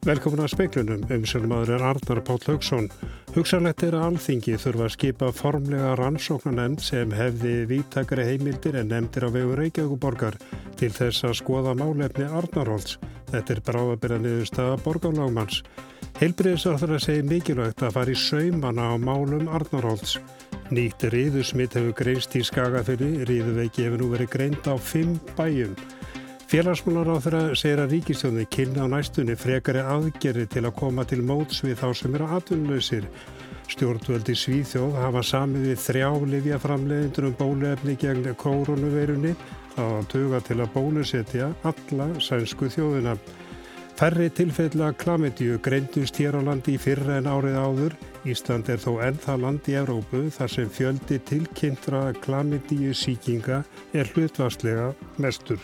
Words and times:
Velkomin 0.00 0.40
að 0.40 0.54
speiklunum, 0.54 1.02
umsölmaður 1.12 1.74
er 1.74 1.82
Arnar 1.84 2.22
Páll 2.24 2.40
Haugsson. 2.46 2.86
Hugsanlegt 3.34 3.82
er 3.84 3.98
að 3.98 4.06
alþingi 4.06 4.54
þurfa 4.62 4.86
að 4.86 4.94
skipa 4.94 5.28
formlega 5.36 5.90
rannsóknanemnd 6.00 6.80
sem 6.80 7.12
hefði 7.12 7.52
vítakari 7.68 8.24
heimildir 8.30 8.78
en 8.80 8.88
nefndir 8.88 9.28
á 9.28 9.30
vegu 9.34 9.58
Reykjavíkuborgar 9.60 10.40
til 10.80 10.88
þess 10.96 11.28
að 11.28 11.36
skoða 11.42 11.76
málefni 11.76 12.24
Arnarholds. 12.24 12.96
Þetta 13.28 13.54
er 13.58 13.62
bráðabirða 13.68 14.20
niðurstaða 14.24 14.80
borgarlágmanns. 14.86 15.60
Heilbriðisarþur 16.16 16.96
að 16.96 17.04
segja 17.04 17.28
mikilvægt 17.28 17.84
að 17.84 17.96
fara 17.98 18.16
í 18.16 18.20
saumana 18.24 18.88
á 18.88 18.94
málum 18.96 19.52
Arnarholds. 19.52 20.16
Nýtt 20.72 21.10
riðusmitt 21.12 21.76
hefur 21.76 21.92
greinst 22.00 22.40
í 22.40 22.46
skagafyrri, 22.46 23.26
riðuveiki 23.28 23.84
hefur 23.84 24.00
nú 24.00 24.14
verið 24.16 24.32
greint 24.32 24.64
á 24.64 24.80
fimm 24.80 25.18
bæjum. 25.36 25.76
Félagsmólar 26.50 27.06
á 27.14 27.22
þeirra 27.22 27.40
segir 27.54 27.78
að 27.78 27.92
ríkistjóði 27.94 28.44
kynna 28.50 28.82
á 28.82 28.90
næstunni 28.90 29.36
frekari 29.38 29.84
aðgerri 29.86 30.48
til 30.50 30.64
að 30.64 30.74
koma 30.80 31.04
til 31.06 31.20
móts 31.22 31.60
við 31.62 31.76
þá 31.78 31.84
sem 31.94 32.16
eru 32.18 32.26
atvinnlausir. 32.34 33.06
Stjórnvöldi 33.70 34.34
Svíþjóð 34.34 34.98
hafa 34.98 35.22
samið 35.28 35.68
við 35.68 35.78
þrjá 35.84 36.08
livjaframleðindur 36.32 37.28
um 37.28 37.38
bólefni 37.38 37.94
gegn 38.02 38.26
koronaveirunni 38.42 39.36
þá 39.76 39.84
tuga 40.10 40.42
til 40.42 40.58
að 40.58 40.74
bólusetja 40.74 41.52
alla 41.70 42.10
sænsku 42.18 42.66
þjóðina. 42.74 43.14
Færri 43.94 44.26
tilfella 44.34 44.90
klamidju 44.98 45.62
greindust 45.62 46.18
hér 46.18 46.34
á 46.34 46.50
landi 46.50 46.74
í 46.74 46.82
fyrra 46.82 47.20
en 47.22 47.30
árið 47.30 47.62
áður. 47.62 48.00
Ísland 48.26 48.74
er 48.74 48.82
þó 48.82 48.96
ennþá 49.06 49.38
land 49.38 49.70
í 49.70 49.78
Evrópu 49.78 50.26
þar 50.34 50.58
sem 50.58 50.78
fjöldi 50.80 51.22
tilkynntra 51.30 52.08
klamidju 52.24 52.90
síkinga 52.90 53.62
er 53.94 54.10
hlutvastlega 54.16 54.96
mestur. 55.22 55.62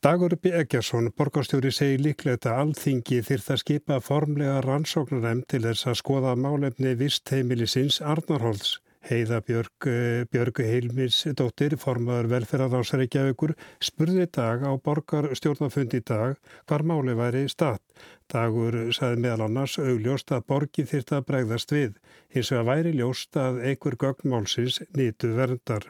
Dagur 0.00 0.32
B. 0.40 0.48
Eggersson, 0.56 1.10
borgarstjóri, 1.12 1.68
segir 1.76 2.00
líklegt 2.00 2.46
að 2.48 2.60
alþingi 2.62 3.18
þyrft 3.26 3.50
að 3.52 3.58
skipa 3.60 3.98
formlega 4.00 4.62
rannsóknarem 4.64 5.42
til 5.52 5.60
þess 5.66 5.90
að 5.90 5.98
skoða 6.00 6.32
málefni 6.40 6.94
vistheimilisins 6.96 7.98
Arnarholds. 8.00 8.78
Heiða 9.10 9.42
Björg, 9.44 9.88
eh, 9.92 10.24
Björgu 10.32 10.64
Heilmis 10.64 11.20
dóttir, 11.36 11.76
formadur 11.76 12.30
velferðarásækjaðugur, 12.32 13.52
spurði 13.76 14.26
dag 14.32 14.64
á 14.64 14.72
borgarstjórnafundi 14.80 16.00
dag 16.00 16.40
hvar 16.64 16.80
máli 16.80 17.12
væri 17.12 17.44
stað. 17.52 17.84
Dagur 18.32 18.72
saði 18.96 19.20
meðal 19.20 19.50
annars 19.50 19.76
augljóst 19.76 20.32
að 20.32 20.46
borgi 20.48 20.88
þyrft 20.88 21.12
að 21.12 21.26
bregðast 21.28 21.76
við, 21.76 21.94
eins 22.32 22.52
og 22.52 22.64
að 22.64 22.68
væri 22.72 22.96
ljóst 22.96 23.36
að 23.36 23.64
einhver 23.68 24.00
gögnmálsins 24.00 24.80
nýtu 24.96 25.36
verndar. 25.36 25.84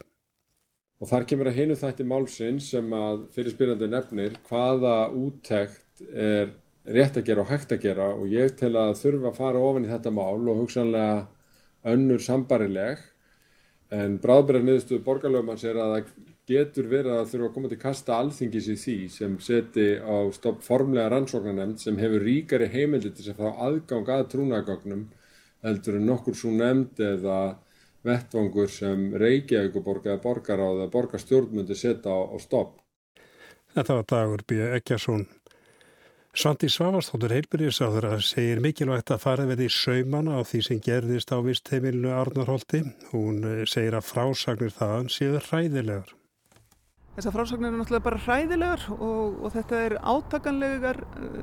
Og 1.00 1.08
þar 1.08 1.24
kemur 1.28 1.48
að 1.48 1.60
hinu 1.62 1.76
þætti 1.80 2.04
málsins 2.04 2.66
sem 2.74 2.90
að 2.92 3.22
fyrirspyrjandi 3.34 3.88
nefnir 3.88 4.34
hvaða 4.50 4.96
úttekt 5.16 6.02
er 6.12 6.50
rétt 6.84 7.16
að 7.16 7.28
gera 7.28 7.44
og 7.44 7.52
hægt 7.52 7.72
að 7.72 7.86
gera. 7.86 8.10
Og 8.16 8.28
ég 8.28 8.52
tel 8.58 8.74
að 8.76 8.98
þurfa 9.00 9.30
að 9.30 9.38
fara 9.38 9.62
ofin 9.64 9.86
í 9.86 9.92
þetta 9.92 10.12
mál 10.12 10.42
og 10.44 10.60
hugsanlega 10.60 11.22
önnur 11.88 12.20
sambarileg 12.20 13.00
en 13.90 14.18
bráðbæra 14.22 14.60
niðurstuðu 14.62 15.02
borgarlöfmanns 15.06 15.64
er 15.66 15.80
að 15.80 15.94
það 15.94 16.10
getur 16.50 16.90
verið 16.90 17.14
að 17.14 17.30
þurfa 17.30 17.48
að 17.48 17.54
koma 17.54 17.70
til 17.70 17.80
kasta 17.80 18.18
alþingis 18.18 18.68
í 18.68 18.76
því 18.82 18.96
sem 19.14 19.38
seti 19.42 19.86
á 20.02 20.16
stopp 20.34 20.62
formlega 20.66 21.10
rannsóknanemnd 21.12 21.80
sem 21.82 21.98
hefur 21.98 22.24
ríkari 22.26 22.68
heimildi 22.70 23.12
til 23.14 23.32
að 23.32 23.40
fá 23.40 23.64
aðgang 23.66 24.12
að 24.14 24.28
trúnagögnum 24.34 25.04
heldur 25.64 25.98
en 25.98 26.08
nokkur 26.10 26.38
svo 26.38 26.52
nefnd 26.54 27.02
eða 27.06 27.40
vettvangur 28.06 28.70
sem 28.72 29.10
Reykjavíkuborg 29.20 30.06
eða 30.08 30.22
borgaráð 30.22 30.84
eða 30.84 30.92
borgarstjórnmundi 30.94 31.76
setja 31.76 32.14
á, 32.14 32.18
á 32.32 32.36
stopp. 32.40 32.78
Þetta 33.74 34.00
var 34.00 34.08
dagur 34.10 34.42
B. 34.48 34.62
Ekjarsson. 34.78 35.26
Svandi 36.30 36.68
Svavastóttur 36.70 37.32
heilbyrjusáður 37.34 38.06
að 38.12 38.20
segir 38.22 38.60
mikilvægt 38.62 39.10
að 39.10 39.22
fara 39.24 39.46
verið 39.48 39.66
í 39.66 39.74
saumana 39.74 40.38
á 40.38 40.46
því 40.46 40.60
sem 40.62 40.80
gerðist 40.84 41.32
á 41.34 41.42
vist 41.42 41.70
heimilinu 41.74 42.12
Arnarholti. 42.14 42.84
Hún 43.10 43.42
eh, 43.42 43.64
segir 43.66 43.98
að 43.98 44.06
frásagnir 44.12 44.74
þaðan 44.76 45.10
séu 45.10 45.40
hræðilegar. 45.48 46.14
Þessar 47.16 47.34
frásagnir 47.34 47.72
eru 47.72 47.80
náttúrulega 47.80 48.06
bara 48.06 48.22
hræðilegar 48.22 48.86
og, 48.94 49.40
og 49.42 49.54
þetta 49.56 49.80
er 49.88 49.96
átakanlegar 49.98 51.00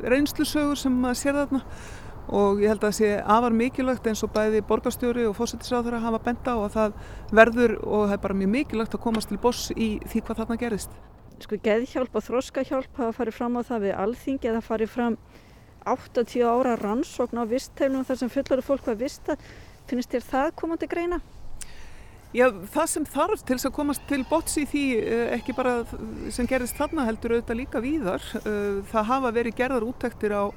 reynslusögur 0.08 0.80
sem 0.80 0.96
maður 1.04 1.20
sér 1.20 1.40
þarna 1.42 1.62
og 2.28 2.62
ég 2.62 2.72
held 2.72 2.82
að 2.82 2.90
það 2.90 2.98
sé 2.98 3.12
afar 3.24 3.56
mikilvægt 3.56 4.08
eins 4.10 4.24
og 4.26 4.34
bæði 4.36 4.64
borgarstjóri 4.68 5.28
og 5.30 5.36
fósættisráður 5.38 5.98
að 5.98 6.08
hafa 6.08 6.24
benda 6.26 6.56
og 6.60 6.66
að 6.68 6.76
það 6.78 6.98
verður 7.40 7.76
og 7.86 8.04
það 8.08 8.16
er 8.18 8.24
bara 8.26 8.40
mjög 8.42 8.52
mikilvægt 8.56 8.98
að 8.98 9.04
komast 9.06 9.32
til 9.32 9.40
boss 9.44 9.70
í 9.76 9.90
því 10.08 10.24
hvað 10.28 10.42
þarna 10.42 10.60
gerist. 10.64 10.98
Sko 11.38 11.60
geðhjálp 11.64 12.18
og 12.18 12.26
þróskahjálp 12.26 13.00
hafa 13.00 13.16
farið 13.16 13.38
fram 13.38 13.60
á 13.60 13.62
það 13.68 13.88
við 13.88 13.98
alþingi 14.04 14.52
eða 14.52 14.66
farið 14.66 14.94
fram 14.94 15.18
8-10 15.88 16.44
ára 16.44 16.76
rannsókn 16.82 17.40
á 17.40 17.44
vistheimlum 17.48 18.06
þar 18.08 18.22
sem 18.22 18.32
fullari 18.34 18.66
fólk 18.66 18.88
var 18.90 19.00
vista. 19.00 19.38
Finnst 19.88 20.12
þér 20.12 20.26
það 20.28 20.56
komandi 20.60 20.90
greina? 20.92 21.22
Já, 22.36 22.50
það 22.74 22.88
sem 22.92 23.06
þarf 23.08 23.44
til 23.48 23.56
þess 23.56 23.70
að 23.70 23.76
komast 23.78 24.04
til 24.10 24.20
bots 24.28 24.58
í 24.60 24.66
því 24.68 24.84
eh, 25.00 25.30
ekki 25.38 25.56
bara 25.56 25.78
sem 26.34 26.50
gerist 26.50 26.76
þarna 26.76 27.06
heldur 27.08 27.38
auðvitað 27.38 27.60
líka 27.62 27.82
víðar. 27.84 28.26
Eh, 28.42 28.82
það 28.92 29.08
hafa 29.14 29.32
verið 29.38 29.56
gerðar 29.62 29.86
úttektir 29.88 30.36
á 30.36 30.52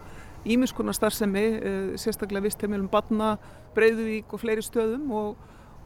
ímiðskunar 0.45 0.97
starfsemi, 0.97 1.45
eh, 1.61 1.97
sérstaklega 2.01 2.47
vistheimilum 2.49 2.89
Badna, 2.91 3.37
Breiðuvík 3.77 4.33
og 4.33 4.41
fleiri 4.41 4.65
stöðum 4.65 5.11
og, 5.13 5.37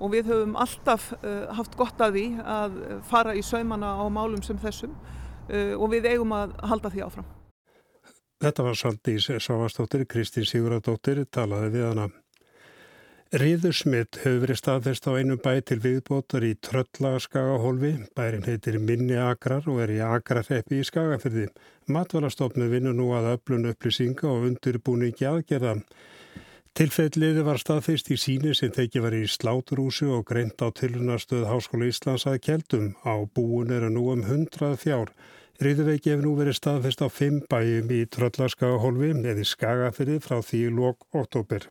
og 0.01 0.13
við 0.13 0.31
höfum 0.33 0.57
alltaf 0.57 1.13
eh, 1.23 1.47
haft 1.55 1.77
gott 1.77 2.01
að 2.01 2.19
því 2.19 2.27
að 2.41 2.81
fara 3.11 3.35
í 3.35 3.43
saumana 3.43 3.95
á 3.99 4.05
málum 4.09 4.43
sem 4.43 4.59
þessum 4.59 4.95
eh, 5.49 5.75
og 5.75 5.91
við 5.91 6.11
eigum 6.13 6.33
að 6.33 6.55
halda 6.63 6.93
því 6.93 7.07
áfram. 7.07 7.31
Þetta 8.45 8.67
var 8.67 8.77
Saldís 8.77 9.31
Svavastóttir, 9.31 10.05
Kristín 10.07 10.45
Siguradóttir 10.45 11.25
talaði 11.33 11.71
við 11.79 11.89
hana. 11.89 12.09
Ríðursmitt 13.35 14.21
hefur 14.23 14.45
verið 14.45 14.59
staðfest 14.61 15.09
á 15.11 15.19
einum 15.19 15.41
bæ 15.43 15.57
til 15.67 15.81
viðbótar 15.83 16.45
í 16.47 16.53
Tröllagaskagahólfi. 16.63 17.91
Bærin 18.15 18.47
heitir 18.47 18.79
Minni 18.79 19.17
Akrar 19.19 19.67
og 19.67 19.81
er 19.83 19.91
í 19.91 19.97
Akrarreppi 20.07 20.79
í 20.79 20.85
Skagafyrði. 20.87 21.49
Matvalastofnu 21.91 22.69
vinnur 22.71 22.95
nú 22.95 23.09
að 23.19 23.33
öflun 23.33 23.67
upplýsinga 23.73 24.31
og 24.31 24.47
undirbúni 24.53 25.11
ekki 25.11 25.27
aðgerða. 25.33 25.75
Tilfelliði 26.79 27.43
var 27.51 27.59
staðfest 27.59 28.15
í 28.15 28.23
síni 28.23 28.55
sem 28.55 28.71
tekið 28.71 29.09
var 29.09 29.19
í 29.19 29.27
sláturúsu 29.27 30.13
og 30.15 30.29
greint 30.31 30.63
á 30.63 30.71
tilunastöð 30.71 31.49
Háskóla 31.51 31.91
Íslands 31.91 32.31
að 32.31 32.39
keldum. 32.47 32.93
Á 33.03 33.19
búin 33.27 33.75
eru 33.75 33.91
nú 33.91 34.13
um 34.15 34.23
hundrað 34.31 34.79
fjár. 34.87 35.11
Ríðuveiki 35.59 36.15
hefur 36.15 36.29
nú 36.29 36.39
verið 36.39 36.63
staðfest 36.63 37.03
á 37.03 37.11
fimm 37.11 37.43
bæjum 37.51 37.91
í 37.99 38.05
Tröllagaskagahólfi 38.15 39.17
eða 39.25 39.43
í 39.43 39.55
Skagafyrði 39.57 40.23
frá 40.23 40.39
því 40.39 40.69
lók 40.79 41.03
oktober. 41.11 41.67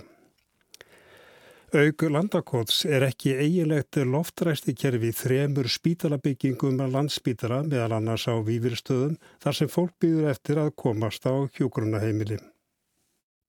Auk 1.74 2.04
landakots 2.06 2.84
er 2.86 3.02
ekki 3.08 3.32
eiginlegt 3.34 3.98
loftræsti 4.06 4.76
kerfi 4.78 5.10
þremur 5.18 5.66
spítalabyggingum 5.74 6.78
að 6.86 6.94
landspítala 7.00 7.64
meðal 7.66 7.98
annars 7.98 8.28
á 8.30 8.38
výfyrstöðum 8.46 9.18
þar 9.42 9.58
sem 9.58 9.72
fólk 9.74 9.98
býður 9.98 10.30
eftir 10.36 10.62
að 10.62 10.76
komast 10.78 11.26
á 11.26 11.34
hjógrunaheimilin. 11.58 12.53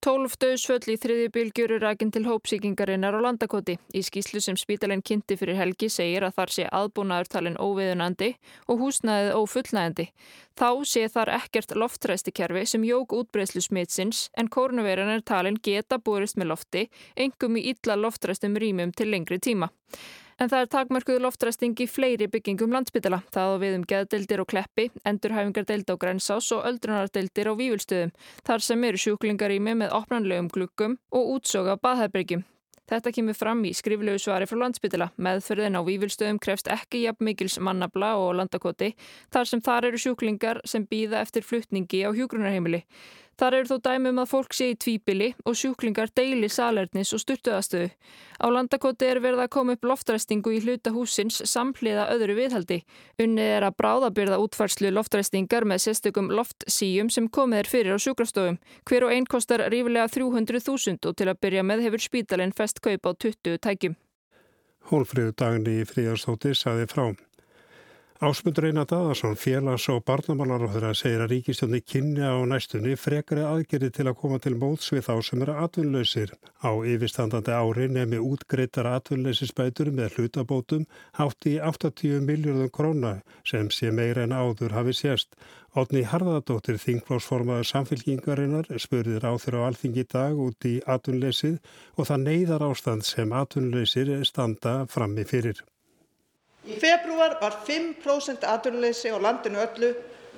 12 0.05 0.35
döðsföll 0.37 0.93
í 0.93 0.95
þriði 1.01 1.29
bylgjur 1.33 1.73
eru 1.73 1.81
rækinn 1.81 2.11
til 2.13 2.27
hópsíkingarinnar 2.27 3.15
á 3.17 3.25
landakoti. 3.25 3.79
Í 3.97 4.03
skýslu 4.05 4.43
sem 4.45 4.57
spítalinn 4.61 5.01
kynnti 5.01 5.39
fyrir 5.41 5.57
helgi 5.57 5.89
segir 5.89 6.27
að 6.27 6.35
þar 6.37 6.51
sé 6.53 6.67
aðbúnaðurtalinn 6.69 7.57
óviðunandi 7.57 8.29
og 8.69 8.83
húsnaðið 8.83 9.31
ófullnæðandi. 9.39 10.07
Þá 10.61 10.69
sé 10.91 11.07
þar 11.15 11.33
ekkert 11.39 11.73
loftræstikerfi 11.81 12.67
sem 12.69 12.85
jóg 12.85 13.15
útbreyslu 13.17 13.65
smitsins 13.65 14.27
en 14.37 14.53
kórnuveranar 14.53 15.25
talinn 15.25 15.57
geta 15.57 15.97
borist 15.97 16.37
með 16.37 16.53
lofti, 16.53 16.85
engum 17.17 17.57
í 17.57 17.65
illa 17.73 17.97
loftræstum 17.97 18.61
rýmum 18.61 18.93
til 18.93 19.09
lengri 19.09 19.41
tíma. 19.41 19.71
En 20.39 20.51
það 20.51 20.65
er 20.65 20.71
takmörkuðu 20.73 21.23
loftræsting 21.23 21.79
í 21.79 21.87
fleiri 21.91 22.27
byggingum 22.31 22.73
landsbytala. 22.75 23.21
Það 23.35 23.53
á 23.55 23.57
við 23.63 23.77
um 23.79 23.85
geðdeldir 23.91 24.43
og 24.43 24.49
kleppi, 24.51 24.89
endurhæfingardeld 25.07 25.93
á 25.93 25.95
grænsás 25.95 26.51
og 26.57 26.67
öldrunardeldir 26.71 27.51
á 27.51 27.55
vývilstöðum. 27.55 28.15
Þar 28.47 28.67
sem 28.67 28.89
eru 28.91 29.05
sjúklingar 29.05 29.55
í 29.55 29.61
með 29.63 29.95
opnanlegum 29.95 30.51
glukkum 30.51 30.99
og 31.15 31.39
útsoga 31.39 31.79
baðherbyrgjum. 31.79 32.45
Þetta 32.85 33.15
kemur 33.17 33.37
fram 33.39 33.63
í 33.65 33.71
skriflegu 33.73 34.21
svari 34.21 34.45
frá 34.45 34.59
landsbytila. 34.61 35.07
Meðferðin 35.17 35.79
á 35.81 35.87
vývilstöðum 35.87 36.41
krefst 36.43 36.69
ekki 36.69 37.07
jafn 37.07 37.25
mikils 37.25 37.57
mannabla 37.57 38.11
og 38.21 38.35
landakoti 38.37 38.91
þar 39.33 39.49
sem 39.49 39.63
þar 39.65 39.89
eru 39.89 40.01
sjúklingar 40.03 40.61
sem 40.69 40.85
býða 40.91 41.23
eftir 41.25 41.47
fluttningi 41.47 42.03
á 42.05 42.13
hjúgrunarheimili. 42.13 42.83
Þar 43.41 43.57
eru 43.59 43.69
þó 43.73 43.79
dæmum 43.89 44.21
að 44.23 44.31
fólk 44.31 44.55
sé 44.55 44.69
í 44.71 44.77
tvíbili 44.79 45.33
og 45.43 45.57
sjúklingar 45.59 46.13
deili 46.15 46.49
salernis 46.53 47.11
og 47.17 47.23
styrtuðastöðu. 47.23 47.89
Á 48.39 48.47
landakoti 48.51 49.09
er 49.09 49.21
verið 49.25 49.43
að 49.45 49.51
koma 49.57 49.75
upp 49.75 49.89
loftræstingu 49.91 50.55
í 50.55 50.61
hluta 50.63 50.93
húsins 50.95 51.41
samhliða 51.51 52.07
öðru 52.15 52.39
viðhaldi. 52.39 52.81
Unnið 53.23 53.51
er 53.57 53.67
að 53.67 53.77
bráðabyrða 53.83 54.41
útfarslu 54.45 54.95
loftræstingar 54.95 55.67
með 55.67 55.85
sérstökum 55.89 56.31
loftsíum 56.31 57.11
sem 57.11 57.29
komið 57.29 57.65
er 57.65 57.71
fyrir 57.75 57.99
á 57.99 58.05
sjúkrastofum. 58.07 58.61
Hver 58.87 59.09
og 59.09 59.15
einn 59.17 59.27
kostar 59.27 59.67
rífilega 59.67 60.07
300.000 60.15 61.11
og 61.11 61.19
til 61.19 61.31
að 61.31 61.41
byrja 61.43 61.67
með 61.67 61.87
hefur 61.89 62.07
spítalinn 62.07 62.55
fest 62.55 62.83
kaup 62.85 63.07
á 63.07 63.11
20 63.15 63.59
tækjum. 63.59 63.99
Hólfriðu 64.91 65.33
dagni 65.41 65.81
í 65.81 65.87
fríarstóti 65.89 66.53
saði 66.55 66.87
frá. 66.91 67.09
Ásmundur 68.21 68.65
Einar 68.65 68.87
Dadarsson, 68.87 69.35
félags- 69.35 69.89
og 69.91 70.05
barnamálaráður 70.07 70.85
að 70.87 70.99
segja 71.01 71.23
að 71.25 71.33
ríkistjóni 71.33 71.81
kynni 71.83 72.23
á 72.23 72.39
næstunni 72.47 72.95
frekari 72.95 73.43
aðgerði 73.43 73.91
til 73.91 74.07
að 74.07 74.19
koma 74.21 74.39
til 74.39 74.55
móts 74.55 74.93
við 74.95 75.03
þá 75.09 75.15
sem 75.27 75.43
eru 75.43 75.57
atvinnlausir. 75.65 76.31
Á 76.63 76.71
yfirstandandi 76.79 77.51
ári 77.51 77.89
nefni 77.91 78.23
útgreitar 78.23 78.87
atvinnlausisbætur 78.87 79.91
með 79.91 80.15
hlutabótum 80.15 80.87
hátt 81.19 81.51
í 81.51 81.59
80 81.59 82.23
miljardum 82.23 82.71
króna 82.71 83.13
sem 83.43 83.67
sé 83.69 83.91
meira 83.91 84.23
en 84.23 84.31
áður 84.31 84.79
hafi 84.79 84.95
sérst. 84.95 85.35
Otni 85.75 86.07
Harðardóttir, 86.07 86.79
þingflósformaður 86.79 87.67
samfélkingarinnar, 87.67 88.71
spurðir 88.79 89.27
á 89.27 89.35
þeirra 89.35 89.67
á 89.67 89.69
alþingi 89.75 90.07
dag 90.07 90.39
út 90.39 90.63
í 90.71 90.79
atvinnleysið 90.87 91.59
og 91.99 92.07
það 92.07 92.27
neyðar 92.31 92.69
ástand 92.71 93.03
sem 93.03 93.35
atvinnleysir 93.35 94.21
standa 94.23 94.85
frammi 94.87 95.27
fyrir. 95.27 95.65
Í 96.65 96.79
februar 96.81 97.37
var 97.43 97.59
5% 97.67 98.45
atvinnuleysi 98.49 99.13
á 99.13 99.21
landinu 99.21 99.61
öllu 99.61 99.91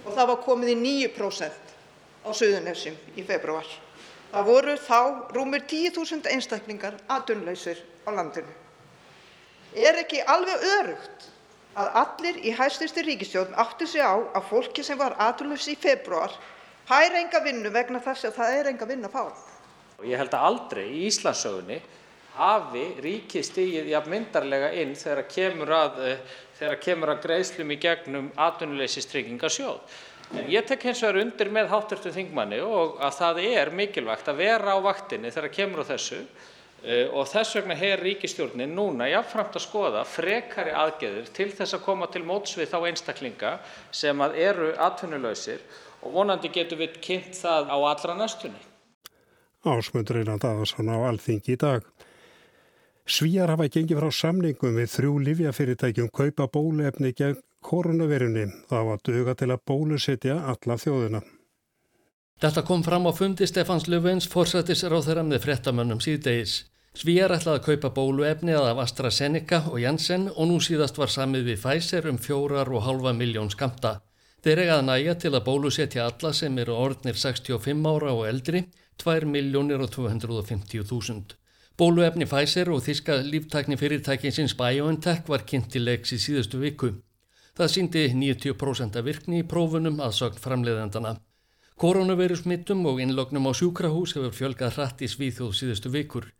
og 0.05 0.15
það 0.15 0.31
var 0.33 0.41
komið 0.43 0.73
í 0.73 0.77
9% 1.15 1.75
á 2.27 2.31
Suðurnesjum 2.35 2.97
í 3.15 3.23
februar. 3.27 3.67
Það 4.33 4.49
voru 4.51 4.75
þá 4.83 5.01
rúmir 5.37 5.63
10.000 5.71 6.27
einstaklingar 6.33 6.99
atvinnulausir 7.07 7.79
á 8.03 8.11
landinu. 8.11 8.51
Er 9.77 10.01
ekki 10.03 10.25
alveg 10.27 10.67
örugt 10.81 11.29
að 11.79 11.99
allir 12.03 12.41
í 12.43 12.55
hæstv. 12.59 13.03
ríkisstjórn 13.07 13.55
áttu 13.55 13.87
sig 13.87 14.03
á 14.03 14.17
að 14.17 14.49
fólki 14.51 14.83
sem 14.83 14.99
var 14.99 15.15
atvinnulaust 15.21 15.71
í 15.71 15.77
febrúar 15.79 16.35
fær 16.89 17.15
enga 17.21 17.43
vinnu 17.45 17.71
vegna 17.71 18.01
þess 18.03 18.27
að 18.27 18.39
það 18.41 18.59
er 18.59 18.71
enga 18.73 18.89
vinnu 18.91 19.11
að 19.11 19.15
fá? 19.15 19.25
Ég 20.03 20.19
held 20.19 20.35
að 20.35 20.47
aldrei 20.51 20.87
í 20.91 21.07
Íslandssögunni 21.07 21.81
hafi 22.37 22.85
ríkið 23.05 23.47
stigið 23.49 23.89
jafn 23.93 24.13
myndarlega 24.13 24.73
inn 24.83 24.95
þegar 24.99 25.29
kemur 25.33 25.73
að, 25.77 26.03
eh, 26.09 26.19
þegar 26.59 26.83
kemur 26.89 27.15
að 27.15 27.23
greiðslum 27.25 27.73
í 27.73 27.79
gegnum 27.81 28.29
atvinnuleysistryggingasjóð. 28.37 29.81
En 30.35 30.51
ég 30.51 30.67
tek 30.67 30.83
hins 30.83 31.01
vegar 31.05 31.21
undir 31.23 31.51
með 31.55 31.71
hátturstu 31.71 32.11
þingmanni 32.11 32.59
og 32.65 32.99
að 32.99 33.19
það 33.21 33.41
er 33.47 33.71
mikilvægt 33.71 34.29
að 34.29 34.41
vera 34.43 34.75
á 34.75 34.79
vaktinni 34.83 35.31
þegar 35.31 35.53
kemur 35.55 35.85
á 35.87 35.91
þessu 35.93 36.19
uh, 36.19 37.07
og 37.15 37.29
þess 37.31 37.55
vegna 37.55 37.77
hefur 37.79 38.03
ríkistjórnin 38.03 38.75
núna 38.75 39.07
jáfnframt 39.07 39.55
að 39.55 39.67
skoða 39.69 40.03
frekari 40.05 40.75
aðgeður 40.75 41.31
til 41.37 41.51
þess 41.55 41.79
að 41.79 41.85
koma 41.87 42.11
til 42.11 42.25
móts 42.27 42.57
við 42.59 42.73
þá 42.75 42.79
einstaklinga 42.91 43.53
sem 43.95 44.25
að 44.27 44.39
eru 44.49 44.73
atvinnulausir 44.89 45.63
og 46.03 46.17
vonandi 46.19 46.51
getur 46.51 46.83
við 46.83 46.99
kynnt 47.07 47.39
það 47.39 47.71
á 47.71 47.77
allra 47.79 48.19
næstunni. 48.19 48.65
Ásmundur 49.67 50.21
Einar 50.21 50.43
Daðarsson 50.43 50.91
á 50.91 50.99
Alþingi 51.07 51.55
í 51.55 51.59
dag. 51.59 51.87
Svíjar 53.07 53.53
hafa 53.53 53.69
gengið 53.71 54.01
frá 54.01 54.11
samningum 54.11 54.79
við 54.81 54.89
þrjú 54.91 55.19
livjafyrirtækjum 55.29 56.09
kaupa 56.11 56.49
bóluefni 56.51 57.13
gegn 57.15 57.39
koronavirunni. 57.63 58.49
Það 58.67 58.89
var 58.89 59.03
döga 59.07 59.35
til 59.39 59.51
að 59.55 59.63
bólusetja 59.71 60.41
alla 60.53 60.77
þjóðina. 60.83 61.21
Þetta 62.43 62.65
kom 62.67 62.83
fram 62.83 63.07
á 63.07 63.13
fundi 63.15 63.47
Stefans 63.47 63.87
Löfvens 63.87 64.27
forsættisráð 64.33 65.07
þeirra 65.07 65.25
með 65.29 65.47
frettamönnum 65.47 66.03
síðdegis. 66.03 66.57
Svíjar 66.97 67.37
ætlaði 67.37 67.61
að 67.61 67.65
kaupa 67.69 67.93
bóluefni 67.95 68.59
að 68.59 68.83
AstraZeneca 68.83 69.63
og 69.71 69.79
Janssen 69.85 70.27
og 70.35 70.51
nú 70.51 70.59
síðast 70.59 70.99
var 70.99 71.13
samið 71.13 71.53
við 71.53 71.63
Pfizer 71.63 72.11
um 72.11 72.19
fjórar 72.19 72.73
og 72.75 72.85
halva 72.89 73.15
miljón 73.15 73.53
skamta. 73.55 74.01
Þeir 74.43 74.67
eigaði 74.67 74.87
næja 74.91 75.15
til 75.23 75.35
að 75.35 75.47
bólusetja 75.47 76.11
alla 76.11 76.35
sem 76.35 76.59
eru 76.59 76.75
orðnir 76.75 77.15
65 77.15 77.87
ára 77.87 78.13
og 78.19 78.27
eldri, 78.27 78.67
2 78.99 79.21
miljónir 79.31 79.79
og 79.85 79.95
250.000. 79.95 81.37
Bóluefni 81.77 82.25
Pfizer 82.25 82.71
og 82.73 82.79
þíska 82.87 83.19
líftækni 83.21 83.77
fyrirtækinsins 83.77 84.55
BioNTech 84.57 85.27
var 85.29 85.43
kynnt 85.45 85.67
til 85.75 85.83
leiks 85.85 86.15
í 86.15 86.17
síðustu 86.17 86.57
viku. 86.63 86.89
Það 87.53 87.73
síndi 87.75 88.05
90% 88.17 88.97
virkni 89.05 89.43
í 89.43 89.45
prófunum 89.51 89.99
aðsögn 90.01 90.41
framleiðendana. 90.41 91.11
Koronavirusmittum 91.77 92.81
og 92.89 93.03
innlognum 93.05 93.49
á 93.49 93.53
sjúkrahús 93.53 94.17
hefur 94.17 94.33
fjölgað 94.33 94.79
hratt 94.79 95.05
í 95.05 95.11
svíþjóð 95.13 95.53
síðustu 95.59 95.93
vikur. 95.93 96.31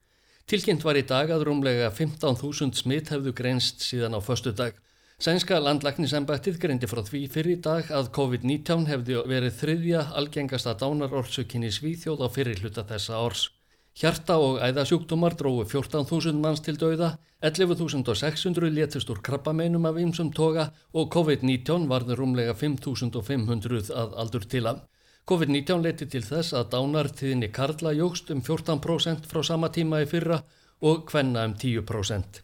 Tilkynnt 0.49 0.87
var 0.89 0.97
í 0.97 1.05
dag 1.05 1.29
að 1.29 1.45
rúmlega 1.51 1.93
15.000 1.93 2.81
smitt 2.81 3.13
hefðu 3.13 3.35
greinst 3.37 3.85
síðan 3.85 4.17
á 4.17 4.25
förstu 4.25 4.55
dag. 4.57 4.73
Sænska 5.21 5.61
landlæknisembættið 5.61 6.57
greindi 6.65 6.89
frá 6.89 7.03
því 7.05 7.23
fyrir 7.37 7.61
dag 7.61 7.93
að 7.93 8.09
COVID-19 8.17 8.89
hefði 8.89 9.21
verið 9.29 9.61
þriðja 9.61 10.09
algengasta 10.17 10.73
dánarorsökinni 10.81 11.69
svíþjóð 11.77 12.25
á 12.25 12.29
fyrirluta 12.33 12.89
þessa 12.89 13.21
árs. 13.21 13.51
Hjarta- 13.97 14.37
og 14.37 14.59
æðasjúkdómar 14.61 15.39
dróðu 15.41 15.63
14.000 15.71 16.37
manns 16.37 16.61
til 16.61 16.77
dauða, 16.77 17.15
11.600 17.41 18.69
létist 18.69 19.09
úr 19.09 19.23
krabbameinum 19.25 19.87
af 19.89 19.97
ymsum 19.97 20.33
toga 20.37 20.67
og 20.93 21.09
COVID-19 21.15 21.87
varður 21.89 22.21
rúmlega 22.21 22.53
5.500 22.53 23.89
að 23.97 24.17
aldur 24.21 24.45
til 24.45 24.67
að. 24.69 24.83
COVID-19 25.25 25.81
leti 25.81 26.07
til 26.13 26.21
þess 26.27 26.53
að 26.53 26.75
dánartíðinni 26.75 27.49
Karla 27.49 27.95
jógst 27.97 28.29
um 28.35 28.43
14% 28.45 29.25
frá 29.31 29.41
sama 29.43 29.71
tíma 29.73 30.03
í 30.05 30.09
fyrra 30.11 30.43
og 30.83 31.09
hvenna 31.09 31.47
um 31.49 31.55
10%. 31.57 32.43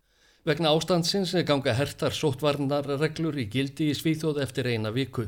Vegna 0.48 0.72
ástandsins 0.72 1.34
ganga 1.44 1.74
hertar 1.76 2.16
sóttvarnarreglur 2.16 3.36
í 3.36 3.44
gildi 3.52 3.90
í 3.92 3.98
Svíþjóð 3.98 4.40
eftir 4.42 4.70
eina 4.72 4.90
viku. 4.90 5.26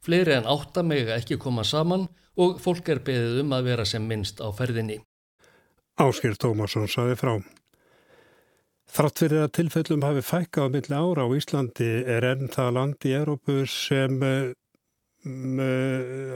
Fleiri 0.00 0.38
en 0.38 0.48
átta 0.48 0.82
mega 0.82 1.20
ekki 1.20 1.36
koma 1.36 1.64
saman 1.64 2.08
og 2.34 2.64
fólk 2.64 2.88
er 2.88 3.04
beðið 3.04 3.44
um 3.44 3.52
að 3.52 3.68
vera 3.70 3.84
sem 3.84 4.08
minnst 4.08 4.40
á 4.40 4.48
ferðinni. 4.56 5.02
Áskir 5.96 6.34
Tómasson 6.36 6.90
saði 6.92 7.14
frá. 7.16 7.30
Þrátt 8.92 9.20
fyrir 9.22 9.46
að 9.46 9.54
tilfellum 9.56 10.02
hafi 10.04 10.22
fækka 10.28 10.66
á 10.68 10.72
milli 10.72 10.92
ára 10.92 11.24
á 11.24 11.28
Íslandi 11.32 11.88
er 12.04 12.26
enn 12.28 12.50
það 12.52 12.74
land 12.76 13.06
í 13.08 13.14
Európu 13.16 13.64
sem 13.64 14.18
um, 14.20 15.62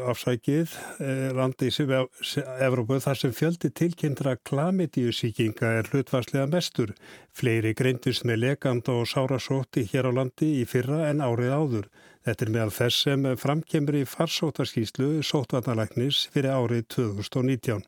afsækið 0.09 0.73
eh, 1.05 1.29
landi 1.37 1.69
í 1.69 1.87
Európu 2.65 2.99
þar 3.05 3.21
sem 3.21 3.37
fjöldi 3.37 3.69
tilkynntra 3.83 4.39
klamidíusíkinga 4.49 5.75
er 5.83 5.93
hlutvarslega 5.93 6.49
mestur. 6.49 6.97
Fleiri 7.37 7.77
greindist 7.77 8.25
með 8.25 8.43
lekand 8.47 8.89
og 8.89 9.05
sárasótti 9.13 9.85
hér 9.93 10.09
á 10.09 10.13
landi 10.23 10.55
í 10.63 10.67
fyrra 10.67 11.05
en 11.13 11.21
árið 11.21 11.53
áður. 11.53 11.93
Þetta 12.25 12.49
er 12.49 12.57
meðal 12.57 12.77
þess 12.81 13.07
sem 13.07 13.31
framkemur 13.45 14.01
í 14.01 14.05
farsótarskíslu 14.09 15.19
sótvarnalæknis 15.21 16.27
fyrir 16.33 16.57
árið 16.57 16.89
2019. 16.97 17.85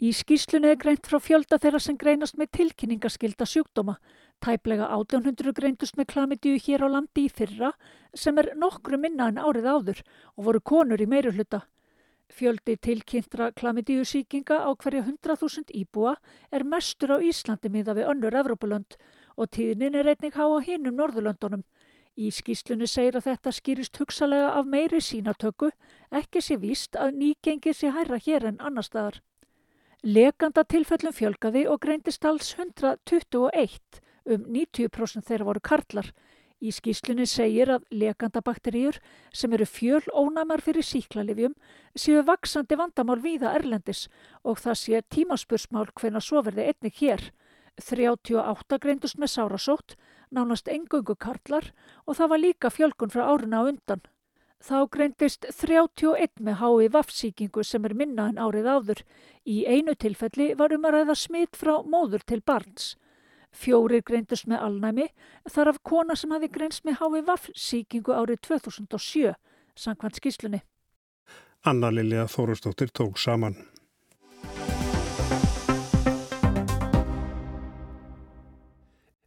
Í 0.00 0.10
skýslunni 0.16 0.70
er 0.72 0.78
greint 0.80 1.06
frá 1.06 1.18
fjölda 1.20 1.58
þeirra 1.60 1.78
sem 1.82 1.96
greinast 2.00 2.38
með 2.40 2.48
tilkynningaskilda 2.56 3.46
sjúkdóma. 3.46 3.98
Tæplega 4.42 4.88
1800 4.96 5.52
greindust 5.58 5.98
með 5.98 6.08
klamidíu 6.14 6.56
hér 6.58 6.86
á 6.86 6.88
landi 6.94 7.26
í 7.28 7.30
fyrra 7.30 7.74
sem 8.14 8.38
er 8.40 8.54
nokkru 8.56 8.98
minna 8.98 9.28
en 9.28 9.38
árið 9.38 9.68
áður 9.68 10.02
og 10.36 10.48
voru 10.48 10.60
konur 10.60 11.02
í 11.02 11.06
meirulhuta. 11.06 11.62
Fjöldi 12.32 12.78
tilkynntra 12.80 13.50
klamidíu 13.52 14.04
síkinga 14.08 14.64
á 14.64 14.72
hverja 14.72 15.04
100.000 15.04 15.70
íbúa 15.76 16.16
er 16.50 16.64
mestur 16.64 17.12
á 17.12 17.18
Íslandi 17.20 17.68
miða 17.68 17.92
við 17.98 18.08
önnur 18.08 18.38
Evrópulönd 18.40 18.96
og 19.36 19.50
tíðnin 19.52 19.98
er 20.00 20.08
einnig 20.08 20.34
há 20.34 20.48
á 20.48 20.58
hinnum 20.64 20.96
Norðurlöndunum. 20.96 21.66
Í 22.16 22.32
skýslunni 22.32 22.88
segir 22.88 23.20
að 23.20 23.28
þetta 23.28 23.52
skýrist 23.52 24.00
hugsalega 24.00 24.54
af 24.56 24.66
meiri 24.66 25.00
sínatöku, 25.00 25.70
ekki 26.10 26.40
sé 26.40 26.56
víst 26.56 26.96
að 26.96 27.20
nýgengið 27.20 27.76
sé 27.76 27.92
hæra 27.92 28.18
hér 28.20 28.48
en 28.50 28.58
annar 28.60 28.88
staðar. 28.88 29.20
Lekanda 30.02 30.64
tilfellum 30.66 31.14
fjölgaði 31.14 31.60
og 31.70 31.78
greindist 31.84 32.24
alls 32.26 32.48
121 32.56 34.00
um 34.26 34.46
90% 34.50 35.28
þeirra 35.28 35.46
voru 35.46 35.60
karlar. 35.62 36.08
Í 36.58 36.72
skýslunni 36.74 37.22
segir 37.30 37.70
að 37.70 37.84
lekandabakteríur 37.94 38.98
sem 39.30 39.54
eru 39.54 39.66
fjöl 39.66 40.02
ónamar 40.10 40.58
fyrir 40.58 40.82
síklarlifjum 40.82 41.54
séu 41.94 42.24
vaksandi 42.26 42.78
vandamál 42.80 43.22
víða 43.22 43.54
Erlendis 43.54 44.08
og 44.42 44.58
það 44.58 44.80
sé 44.80 45.02
tímaspursmál 45.06 45.86
hvenna 45.94 46.18
svo 46.18 46.42
verði 46.42 46.66
einnig 46.72 46.98
hér. 46.98 47.22
38 47.78 48.78
greindust 48.82 49.22
með 49.22 49.34
sárasótt, 49.36 49.94
nánast 50.34 50.66
engungu 50.66 51.14
karlar 51.14 51.70
og 52.06 52.18
það 52.18 52.34
var 52.34 52.42
líka 52.42 52.74
fjölgun 52.74 53.14
frá 53.14 53.22
áruna 53.30 53.62
undan. 53.70 54.02
Þá 54.62 54.76
greindist 54.94 55.46
31 55.50 56.38
með 56.38 56.60
hái 56.60 56.88
vafsíkingu 56.94 57.64
sem 57.66 57.82
er 57.88 57.96
minna 57.98 58.28
en 58.30 58.38
árið 58.38 58.68
áður. 58.70 59.00
Í 59.42 59.64
einu 59.66 59.96
tilfelli 59.98 60.52
var 60.54 60.74
um 60.76 60.86
að 60.86 61.00
ræða 61.00 61.16
smitt 61.18 61.58
frá 61.58 61.80
móður 61.82 62.22
til 62.22 62.38
barns. 62.46 62.92
Fjórir 63.50 64.04
greindust 64.06 64.46
með 64.46 64.62
alnæmi 64.68 65.08
þar 65.50 65.72
af 65.72 65.82
kona 65.82 66.14
sem 66.16 66.30
hafi 66.30 66.48
greinst 66.54 66.86
með 66.86 67.00
hái 67.02 67.24
vafsíkingu 67.26 68.14
árið 68.14 68.44
2007, 68.46 69.34
sangvann 69.74 70.14
skíslunni. 70.14 70.62
Anna 71.66 71.90
Lilja 71.90 72.28
Þórustóttir 72.30 72.94
tók 72.94 73.18
saman. 73.18 73.58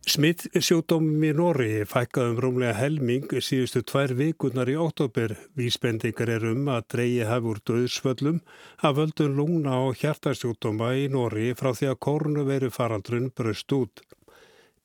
Smitt 0.05 0.43
sjódómum 0.61 1.23
í 1.25 1.31
Nóri 1.33 1.69
fækkaðum 1.89 2.37
rúmlega 2.43 2.75
helming 2.77 3.31
síðustu 3.41 3.81
tvær 3.89 4.11
vikunar 4.13 4.69
í 4.69 4.75
óttobir. 4.77 5.33
Vísbendingar 5.57 6.29
er 6.29 6.45
um 6.51 6.69
að 6.69 6.83
dreyji 6.93 7.25
hafi 7.25 7.49
úr 7.49 7.61
döðsvöllum 7.65 8.37
að 8.85 8.99
völdun 8.99 9.33
lungna 9.39 9.79
og 9.87 9.97
hjartarsjódóma 10.03 10.91
í 11.01 11.07
Nóri 11.09 11.47
frá 11.57 11.71
því 11.73 11.89
að 11.89 11.99
korunu 12.05 12.45
veri 12.45 12.69
faraldrun 12.69 13.31
bröst 13.33 13.73
út. 13.73 14.05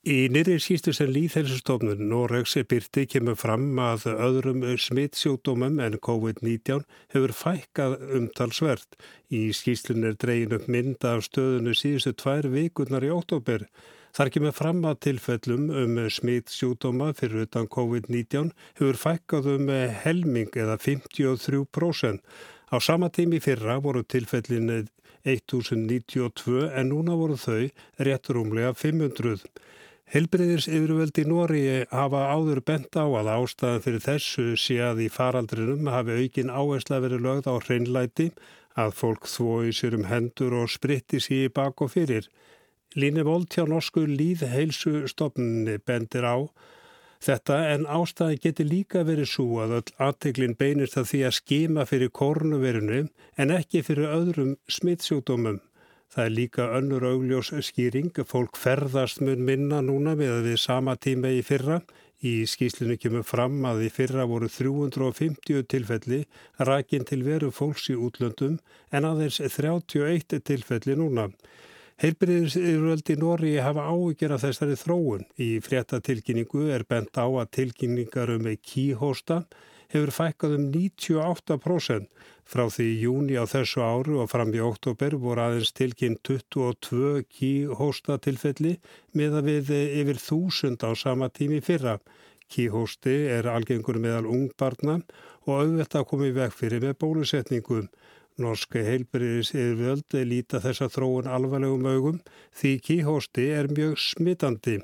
Í 0.01 0.25
nýri 0.33 0.57
sístu 0.57 0.89
sem 0.97 1.13
líðhelsustofnun 1.13 2.01
Noregs 2.09 2.57
byrti 2.65 3.05
kemur 3.05 3.37
fram 3.37 3.77
að 3.77 4.09
öðrum 4.15 4.65
smittsjótumum 4.73 5.77
en 5.85 6.01
COVID-19 6.01 6.81
hefur 7.13 7.37
fækkað 7.43 7.99
umtalsvert. 8.17 8.97
Í 9.29 9.51
skýslun 9.53 10.09
er 10.09 10.17
dregin 10.17 10.57
upp 10.57 10.65
mynd 10.65 11.05
af 11.05 11.27
stöðunu 11.29 11.77
síðustu 11.77 12.17
tvær 12.17 12.49
vikurnar 12.49 13.05
í 13.05 13.13
óttóber. 13.13 13.69
Þar 14.11 14.29
kemur 14.35 14.55
fram 14.55 14.81
að 14.83 14.97
tilfellum 15.05 15.69
um 15.81 15.99
smittsjótuma 16.11 17.13
fyrir 17.15 17.45
utan 17.45 17.69
COVID-19 17.71 18.49
hefur 18.79 18.99
fækkað 18.99 19.47
um 19.53 19.69
helming 20.03 20.51
eða 20.51 20.75
53%. 20.83 22.19
Á 22.71 22.75
sama 22.79 23.07
tími 23.09 23.39
fyrra 23.43 23.77
voru 23.83 24.03
tilfellin 24.03 24.67
1092 25.23 26.67
en 26.75 26.91
núna 26.91 27.15
voru 27.15 27.37
þau 27.39 27.69
rétt 28.03 28.31
rúmlega 28.35 28.73
500. 28.75 29.47
Helbriðis 30.11 30.67
yfirvöldi 30.67 31.23
Nóri 31.23 31.63
hafa 31.87 32.25
áður 32.35 32.59
bent 32.67 32.97
á 32.99 33.07
að 33.07 33.31
ástæðan 33.31 33.83
fyrir 33.85 34.01
þessu 34.03 34.47
sé 34.59 34.81
að 34.83 35.05
í 35.05 35.11
faraldrinum 35.11 35.87
hafi 35.87 36.17
aukin 36.19 36.51
áhersla 36.51 36.99
verið 36.99 37.23
lögð 37.23 37.47
á 37.47 37.55
hreinlæti 37.63 38.27
að 38.75 38.91
fólk 38.99 39.29
þvói 39.31 39.71
sér 39.71 39.95
um 39.95 40.09
hendur 40.09 40.57
og 40.59 40.71
spritti 40.73 41.23
sér 41.23 41.47
í 41.47 41.53
bak 41.55 41.79
og 41.79 41.93
fyrir. 41.95 42.27
Líni 42.99 43.23
Volt 43.23 43.55
hjá 43.55 43.63
norsku 43.63 44.03
líðheilsu 44.03 45.05
stopninni 45.07 45.77
bendir 45.87 46.25
á 46.27 46.35
þetta 47.21 47.57
en 47.71 47.85
ástæðan 47.87 48.41
geti 48.43 48.65
líka 48.67 49.05
verið 49.07 49.29
svo 49.31 49.61
að 49.63 49.75
öll 49.77 49.93
aðteglin 50.07 50.57
beinist 50.59 50.97
að 50.99 51.07
því 51.11 51.21
að 51.27 51.37
skima 51.37 51.85
fyrir 51.87 52.11
kórnuverinu 52.11 53.05
en 53.39 53.53
ekki 53.55 53.83
fyrir 53.87 54.11
öðrum 54.11 54.55
smittsjúkdómum. 54.67 55.61
Það 56.11 56.25
er 56.25 56.35
líka 56.35 56.67
önnur 56.75 57.07
augljós 57.07 57.53
skýring. 57.63 58.11
Fólk 58.27 58.59
ferðast 58.59 59.21
mun 59.23 59.45
minna 59.47 59.79
núna 59.79 60.17
með 60.19 60.33
að 60.41 60.47
við 60.49 60.59
sama 60.65 60.97
tíma 60.99 61.31
í 61.31 61.39
fyrra. 61.47 61.79
Í 62.21 62.43
skýslinu 62.43 62.99
kemur 62.99 63.23
fram 63.23 63.63
að 63.65 63.85
í 63.87 63.89
fyrra 63.93 64.27
voru 64.27 64.51
350 64.51 65.63
tilfelli 65.71 66.25
rækin 66.59 67.07
til 67.07 67.23
veru 67.23 67.49
fólks 67.55 67.87
í 67.89 67.95
útlöndum 67.95 68.59
en 68.91 69.07
aðeins 69.07 69.39
31 69.39 70.41
tilfelli 70.43 70.99
núna. 70.99 71.29
Heilbriðisirvöldi 72.01 73.15
Nóri 73.21 73.55
hafa 73.61 73.83
áhugjör 73.93 74.35
af 74.35 74.45
þessari 74.45 74.77
þróun. 74.79 75.27
Í 75.37 75.49
fréttatilkynningu 75.61 76.67
er 76.73 76.87
bent 76.89 77.13
á 77.13 77.29
að 77.29 77.51
tilkynningar 77.57 78.33
um 78.33 78.47
kíhósta 78.57 79.43
hefur 79.91 80.13
fækkað 80.15 80.55
um 80.57 80.69
98% 80.73 82.09
Frá 82.51 82.65
því 82.67 82.85
í 82.91 82.95
júni 83.05 83.35
á 83.39 83.47
þessu 83.47 83.79
áru 83.79 84.17
og 84.19 84.31
fram 84.31 84.49
í 84.51 84.59
oktober 84.59 85.13
voru 85.23 85.39
aðeins 85.39 85.69
tilkynnt 85.77 86.19
22 86.27 87.21
kíhósta 87.31 88.17
tilfelli 88.19 88.73
með 89.15 89.37
að 89.39 89.47
við 89.47 89.71
yfir 90.01 90.19
þúsund 90.19 90.83
á 90.83 90.91
sama 90.99 91.29
tími 91.31 91.61
fyrra. 91.63 91.99
Kíhósti 92.51 93.13
er 93.37 93.47
algengur 93.47 94.01
meðal 94.03 94.27
ungbarna 94.27 94.97
og 95.45 95.61
auðvitað 95.61 96.27
í 96.27 96.33
veg 96.41 96.51
fyrir 96.51 96.83
með 96.83 96.97
bólusetningum. 97.05 97.87
Norske 98.41 98.83
heilbriðis 98.85 99.53
yfirvöldi 99.53 100.23
líta 100.27 100.61
þessa 100.63 100.89
þróun 100.91 101.29
alvarlegum 101.29 101.85
augum 101.89 102.23
því 102.57 102.77
kíhósti 102.87 103.51
er 103.55 103.71
mjög 103.71 103.99
smittandi. 104.01 104.79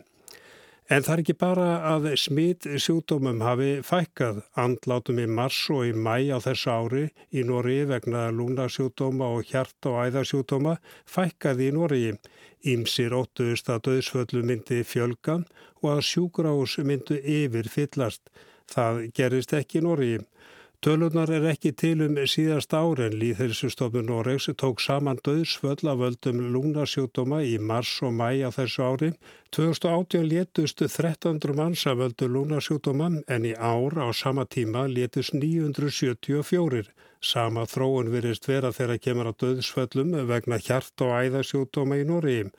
En 0.88 1.04
það 1.04 1.14
er 1.14 1.22
ekki 1.22 1.34
bara 1.36 1.64
að 1.90 2.06
smitt 2.16 2.66
sjúkdómum 2.80 3.42
hafi 3.44 3.72
fækkað 3.84 4.38
andlátum 4.64 5.18
í 5.20 5.26
mars 5.28 5.58
og 5.74 5.82
í 5.90 5.90
mæ 5.92 6.32
á 6.32 6.40
þessu 6.46 6.72
ári 6.72 7.02
í 7.36 7.44
Nóri 7.44 7.82
vegna 7.90 8.30
lúnasjúkdóma 8.32 9.28
og 9.36 9.52
hjart- 9.52 9.90
og 9.90 9.98
æðarsjúkdóma 10.06 10.78
fækkaði 11.04 11.68
í 11.68 11.74
Nóri. 11.76 12.06
Ímsir 12.64 13.12
óttuðust 13.20 13.68
að 13.68 13.84
döðsföllu 13.90 14.46
myndi 14.48 14.80
fjölgan 14.88 15.44
og 15.84 15.90
að 15.98 16.06
sjúkrahús 16.14 16.78
myndu 16.80 17.20
yfir 17.20 17.68
fyllast. 17.68 18.24
Það 18.72 19.04
gerist 19.20 19.52
ekki 19.60 19.82
í 19.82 19.84
Nóri. 19.84 20.14
Tölunar 20.86 21.32
er 21.34 21.46
ekki 21.50 21.72
til 21.74 22.04
um 22.06 22.20
síðast 22.30 22.70
ári 22.78 23.08
en 23.08 23.16
Líðhelsustofnun 23.18 24.06
Noregs 24.12 24.46
tók 24.62 24.78
saman 24.84 25.18
döðsvöll 25.26 25.90
af 25.90 25.98
völdum 25.98 26.44
lúnarsjótoma 26.54 27.40
í 27.42 27.56
mars 27.58 27.96
og 28.06 28.14
mæ 28.14 28.46
á 28.46 28.54
þessu 28.54 28.86
ári. 28.86 29.10
2018 29.58 30.28
létust 30.30 30.84
1300 30.86 31.58
manns 31.58 31.88
af 31.90 31.98
völdu 31.98 32.30
lúnarsjótoma 32.30 33.10
en 33.26 33.48
í 33.50 33.56
ár 33.58 33.98
á 33.98 34.14
sama 34.14 34.46
tíma 34.46 34.86
létust 34.86 35.34
974. 35.34 36.92
Sama 37.26 37.66
þróun 37.66 38.14
virist 38.14 38.46
vera 38.46 38.70
þegar 38.70 39.02
kemur 39.02 39.32
að 39.32 39.40
döðsvöllum 39.48 40.14
vegna 40.30 40.62
hjart- 40.62 41.02
og 41.02 41.16
æðarsjótoma 41.24 41.98
í 41.98 42.06
Noregi. 42.06 42.52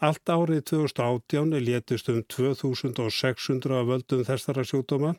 Allt 0.00 0.24
árið 0.32 0.64
2018 0.72 1.52
létust 1.60 2.08
um 2.08 2.24
2600 2.24 3.76
af 3.76 3.86
völdum 3.92 4.24
þessara 4.24 4.64
sjótoma 4.64 5.12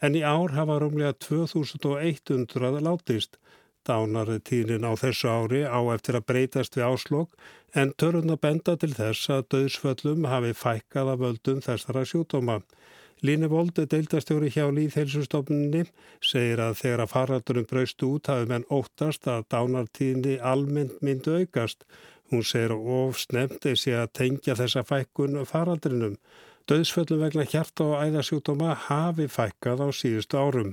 en 0.00 0.16
í 0.16 0.22
ár 0.24 0.56
hafa 0.56 0.78
rúmlega 0.80 1.14
2100 1.26 2.80
látist. 2.84 3.38
Dánarið 3.88 4.42
tínin 4.44 4.84
á 4.84 4.92
þessu 5.00 5.30
ári 5.32 5.62
á 5.64 5.80
eftir 5.94 6.18
að 6.18 6.26
breytast 6.28 6.76
við 6.76 6.88
áslokk 6.90 7.36
en 7.80 7.94
törun 7.96 8.34
að 8.34 8.42
benda 8.44 8.76
til 8.76 8.92
þess 8.96 9.30
að 9.32 9.46
döðsföllum 9.54 10.26
hafi 10.28 10.52
fækkað 10.52 11.12
af 11.14 11.22
völdum 11.22 11.62
þessara 11.64 12.04
sjúdóma. 12.04 12.60
Líni 13.20 13.48
Voldi, 13.52 13.84
deildastjóri 13.84 14.48
hjá 14.48 14.70
Líðhelsustofnunni, 14.72 15.82
segir 16.24 16.60
að 16.64 16.78
þegar 16.78 17.02
að 17.04 17.10
faraldurum 17.12 17.66
braust 17.68 18.04
út 18.06 18.30
hafi 18.32 18.46
menn 18.48 18.64
óttast 18.72 19.28
að 19.28 19.44
dánartíðinni 19.52 20.38
almennt 20.40 21.02
myndu 21.04 21.34
aukast. 21.42 21.84
Hún 22.32 22.46
segir 22.46 22.72
of 22.72 23.18
snemt 23.20 23.60
þessi 23.66 23.92
að 23.98 24.12
tengja 24.16 24.56
þessa 24.56 24.86
fækkun 24.88 25.36
faraldrinum. 25.44 26.16
Döðsföllum 26.70 27.18
vegna 27.24 27.42
hjarta 27.50 27.82
og 27.82 27.96
æðasjúkdóma 27.98 28.76
hafi 28.86 29.24
fækkað 29.26 29.80
á 29.82 29.88
síðustu 29.90 30.38
árum. 30.38 30.68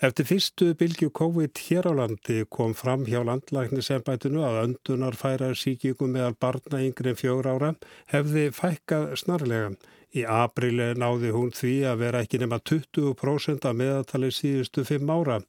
Eftir 0.00 0.24
fyrstu 0.24 0.68
bylgju 0.80 1.10
COVID 1.18 1.60
hér 1.66 1.88
á 1.90 1.92
landi 1.98 2.46
kom 2.48 2.72
fram 2.72 3.04
hjá 3.04 3.18
landlæknisembætinu 3.28 4.40
að 4.46 4.56
öndunarfæra 4.62 5.50
síkíkum 5.52 6.14
meðal 6.16 6.38
barna 6.40 6.80
yngri 6.80 7.12
en 7.12 7.20
fjögur 7.20 7.50
ára 7.50 7.70
hefði 8.14 8.46
fækkað 8.56 9.04
snarlega. 9.20 9.74
Í 10.16 10.24
aprili 10.24 10.88
náði 10.96 11.34
hún 11.36 11.52
því 11.52 11.74
að 11.90 12.00
vera 12.06 12.24
ekki 12.24 12.40
nema 12.40 12.62
20% 12.72 13.68
af 13.68 13.78
meðatali 13.82 14.32
síðustu 14.32 14.86
fimm 14.88 15.12
ára. 15.12 15.42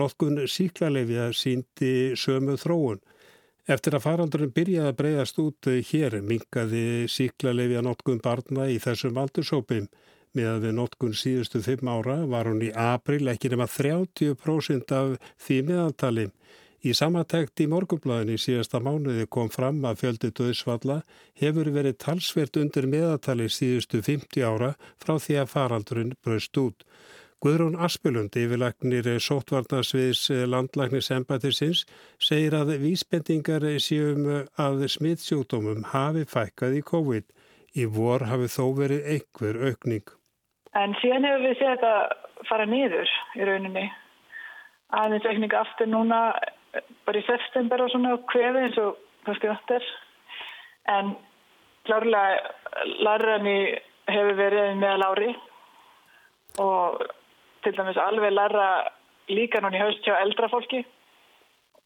Nótkun 0.00 0.46
síklarleifja 0.48 1.28
síndi 1.36 2.16
sömu 2.16 2.56
þróun. 2.56 3.04
Eftir 3.70 3.94
að 3.94 4.02
faraldurinn 4.02 4.50
byrjaði 4.50 4.90
að 4.90 4.96
breyðast 4.98 5.36
út 5.38 5.68
hér 5.92 6.16
mingaði 6.26 7.06
síklarleifja 7.06 7.84
notkun 7.86 8.18
barna 8.24 8.64
í 8.66 8.80
þessum 8.82 9.20
aldursópim. 9.22 9.84
Með 10.34 10.48
að 10.50 10.64
við 10.64 10.74
notkun 10.78 11.14
síðustu 11.14 11.60
fimm 11.62 11.90
ára 11.92 12.16
var 12.32 12.50
hún 12.50 12.64
í 12.66 12.72
april 12.74 13.30
ekki 13.30 13.52
nema 13.52 13.68
30% 13.70 14.94
af 14.96 15.30
því 15.46 15.60
meðantali. 15.68 16.26
Í 16.82 16.96
samatækt 16.96 17.62
í 17.62 17.68
morgunblæðin 17.70 18.34
í 18.34 18.40
síðasta 18.42 18.80
mánuði 18.82 19.28
kom 19.30 19.52
fram 19.54 19.78
að 19.86 20.02
fjöldi 20.02 20.32
döðsvalla 20.34 20.98
hefur 21.38 21.70
verið 21.70 21.98
talsvert 22.02 22.58
undir 22.58 22.90
meðatali 22.90 23.46
síðustu 23.52 24.02
50 24.02 24.50
ára 24.50 24.72
frá 24.98 25.14
því 25.20 25.42
að 25.44 25.50
faraldurinn 25.54 26.14
bröst 26.24 26.58
út. 26.58 26.82
Guðrún 27.40 27.78
Aspelund, 27.80 28.34
yfirlagnir 28.36 29.06
sótvarnasviðs 29.24 30.26
landlagnis 30.52 31.06
embættisins, 31.14 31.86
segir 32.20 32.52
að 32.52 32.74
vísbendingar 32.82 33.64
séum 33.80 34.26
að 34.60 34.82
smittsjótumum 34.92 35.86
hafi 35.94 36.26
fækkað 36.28 36.74
í 36.76 36.82
COVID. 36.90 37.24
Í 37.80 37.86
vor 37.94 38.26
hafi 38.28 38.50
þó 38.52 38.64
verið 38.76 39.08
einhver 39.14 39.56
aukning. 39.70 40.12
En 40.76 40.92
síðan 41.00 41.24
hefur 41.24 41.46
við 41.46 41.54
séð 41.62 41.70
þetta 41.70 41.94
fara 42.50 42.66
niður 42.68 43.14
í 43.38 43.46
rauninni. 43.48 43.84
Aðeins 45.00 45.28
aukning 45.30 45.54
aftur 45.56 45.88
núna 45.88 46.18
bara 47.06 47.22
í 47.22 47.24
september 47.24 47.86
og 47.86 47.88
svona 47.94 48.18
kveði 48.28 48.66
eins 48.66 48.76
og 48.82 48.98
kannski 49.24 49.48
öttir. 49.54 49.86
En 50.92 51.14
klárlega 51.88 52.84
larrani 53.06 53.56
hefur 54.12 54.36
verið 54.42 54.76
meðal 54.82 55.08
ári 55.08 55.32
og 56.60 57.00
til 57.64 57.76
dæmis 57.76 58.00
alveg 58.00 58.32
læra 58.32 58.70
líka 59.30 59.60
núna 59.60 59.78
í 59.78 59.82
haust 59.82 60.06
hjá 60.06 60.16
eldrafólki 60.24 60.84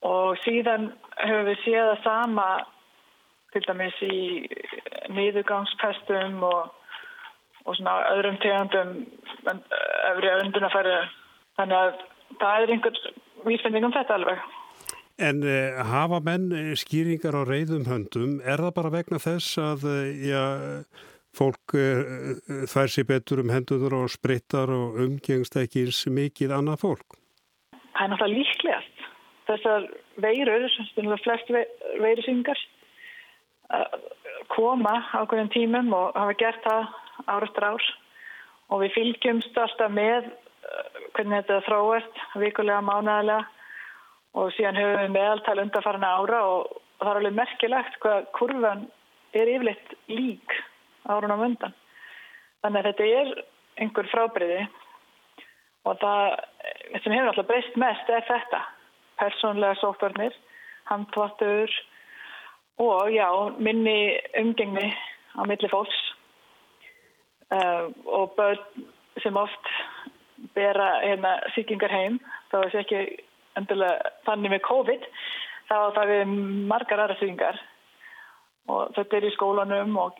og 0.05 0.39
síðan 0.45 0.91
höfum 1.25 1.49
við 1.49 1.61
séð 1.65 1.91
það 1.91 2.03
sama 2.05 2.49
til 3.55 3.63
dæmis 3.69 4.01
í 4.05 4.19
nýðugangspestum 5.15 6.43
og, 6.49 6.73
og 7.65 7.79
svona 7.79 8.01
öðrum 8.15 8.41
tegandum 8.43 8.97
öfri 9.47 10.35
öndunafæri 10.41 10.99
þannig 11.59 11.79
að 11.79 12.05
það 12.41 12.61
er 12.61 12.75
einhvers 12.75 13.09
vísfending 13.47 13.87
um 13.87 13.95
þetta 13.95 14.19
alveg. 14.19 14.45
En 15.23 15.45
uh, 15.47 15.83
hafa 15.87 16.19
menn 16.27 16.49
skýringar 16.75 17.37
á 17.39 17.43
reyðum 17.47 17.85
höndum, 17.87 18.41
er 18.43 18.59
það 18.59 18.73
bara 18.81 18.95
vegna 18.97 19.21
þess 19.23 19.61
að 19.63 19.85
uh, 19.87 20.09
já, 20.27 20.43
fólk 21.37 21.77
uh, 21.79 22.39
þær 22.71 22.93
sér 22.93 23.09
betur 23.11 23.43
um 23.45 23.53
henduður 23.53 23.99
og 24.03 24.13
sprittar 24.15 24.73
og 24.73 24.99
umgengst 25.05 25.59
ekki 25.61 25.87
eins 25.87 26.05
mikið 26.07 26.57
annað 26.59 26.83
fólk? 26.87 27.19
Það 27.95 28.05
er 28.05 28.13
náttúrulega 28.13 28.39
líklegast. 28.41 29.05
Þessar 29.45 29.89
veirur, 30.25 30.63
flest 31.21 31.51
veirusingar, 32.01 32.61
koma 34.53 34.95
á 35.13 35.21
hverjum 35.29 35.51
tímum 35.53 35.93
og 35.97 36.17
hafa 36.17 36.37
gert 36.41 36.65
það 36.65 36.89
ár 37.31 37.47
eftir 37.47 37.67
ár 37.67 37.85
og 38.73 38.83
við 38.83 38.95
fylgjumst 38.97 39.59
alltaf 39.61 39.93
með 39.93 40.31
hvernig 41.15 41.43
þetta 41.43 41.61
þróast 41.69 42.23
vikulega, 42.41 42.83
mánæðilega 42.85 43.45
og 44.35 44.53
síðan 44.57 44.81
höfum 44.81 45.03
við 45.03 45.15
meðaltal 45.15 45.59
undarfarna 45.63 46.13
ára 46.19 46.41
og 46.51 46.77
það 47.01 47.11
er 47.11 47.21
alveg 47.21 47.37
merkilegt 47.39 47.99
hvað 48.03 48.31
kurvan 48.39 48.87
er 49.35 49.51
yfirleitt 49.55 49.95
lík 50.11 50.57
árunum 51.11 51.45
undan. 51.49 51.75
Þannig 52.65 52.81
að 52.81 52.89
þetta 52.91 53.09
er 53.21 53.33
einhver 53.83 54.11
frábriði 54.13 54.61
og 55.85 55.99
það 56.01 56.37
sem 57.03 57.13
hefur 57.13 57.31
alltaf 57.31 57.49
breyst 57.51 57.77
mest 57.81 58.13
er 58.13 58.25
þetta. 58.29 58.63
Personlega 59.21 59.79
sótvarnir, 59.79 60.35
handvattur 60.91 61.71
og 62.83 63.13
já, 63.15 63.29
minni 63.63 64.17
umgengni 64.41 64.89
á 65.39 65.43
milli 65.47 65.71
fólks 65.71 66.01
uh, 67.55 67.87
og 68.07 68.35
börn 68.39 68.89
sem 69.23 69.37
oft 69.39 69.71
bera 70.55 70.89
hérna 71.05 71.37
síkingar 71.55 71.93
heim, 71.93 72.19
þá 72.51 72.57
er 72.59 72.73
þetta 72.73 72.83
ekki 72.83 73.25
endilega 73.59 74.13
þannig 74.27 74.55
með 74.55 74.65
COVID, 74.67 75.07
þá 75.71 75.77
er 75.77 75.95
það 75.99 76.13
við 76.13 76.35
margar 76.73 77.05
aðra 77.05 77.19
síkingar 77.21 77.61
og 78.73 78.95
þetta 78.97 79.19
er 79.19 79.29
í 79.29 79.35
skólanum 79.35 79.99
og 80.01 80.19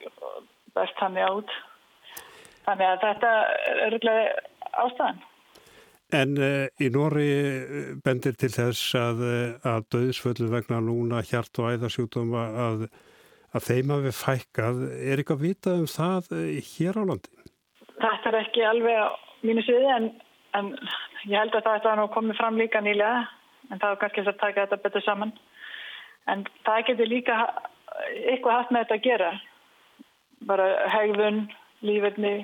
best 0.77 0.99
hann 1.03 1.19
í 1.19 1.23
át. 1.25 1.55
Þannig 2.65 2.91
að 2.91 3.01
þetta 3.05 3.31
er 3.85 3.95
rúglega 3.95 4.27
ástæðan. 4.85 5.23
En 6.15 6.37
uh, 6.39 6.67
í 6.79 6.91
Nóri 6.95 7.29
bendir 8.05 8.37
til 8.39 8.53
þess 8.53 8.95
að, 8.99 9.25
að 9.67 9.89
döðsföllu 9.95 10.51
vegna 10.53 10.81
núna 10.85 11.23
hjart 11.27 11.59
og 11.59 11.73
æðarsjútum 11.75 12.35
að, 12.39 12.87
að 13.51 13.67
þeim 13.69 13.95
hafi 13.97 14.15
fækkað. 14.21 14.85
Er 15.01 15.23
eitthvað 15.23 15.45
vitað 15.49 15.83
um 15.85 15.91
það 15.91 16.31
hér 16.71 17.01
á 17.01 17.03
landi? 17.11 17.33
Þetta 17.95 18.31
er 18.31 18.41
ekki 18.43 18.67
alveg 18.69 19.01
á 19.01 19.09
mínu 19.45 19.65
sviði 19.65 19.91
en, 19.97 20.11
en 20.59 20.71
ég 21.29 21.39
held 21.39 21.57
að 21.57 21.67
það 21.67 21.91
er 21.93 22.01
nú 22.01 22.07
komið 22.15 22.41
fram 22.41 22.61
líka 22.61 22.83
nýlega 22.85 23.25
en 23.73 23.81
það 23.81 23.91
er 23.91 24.01
kannski 24.03 24.25
að 24.25 24.41
taka 24.41 24.65
þetta 24.67 24.83
betur 24.85 25.05
saman. 25.05 25.33
En 26.31 26.45
það 26.67 26.87
getur 26.91 27.11
líka 27.11 27.39
eitthvað 28.31 28.59
haft 28.59 28.73
með 28.73 28.85
þetta 28.85 28.99
að 28.99 29.07
gera. 29.09 29.33
Bara 30.45 30.67
hegðun, 30.93 31.47
lífurni 31.85 32.43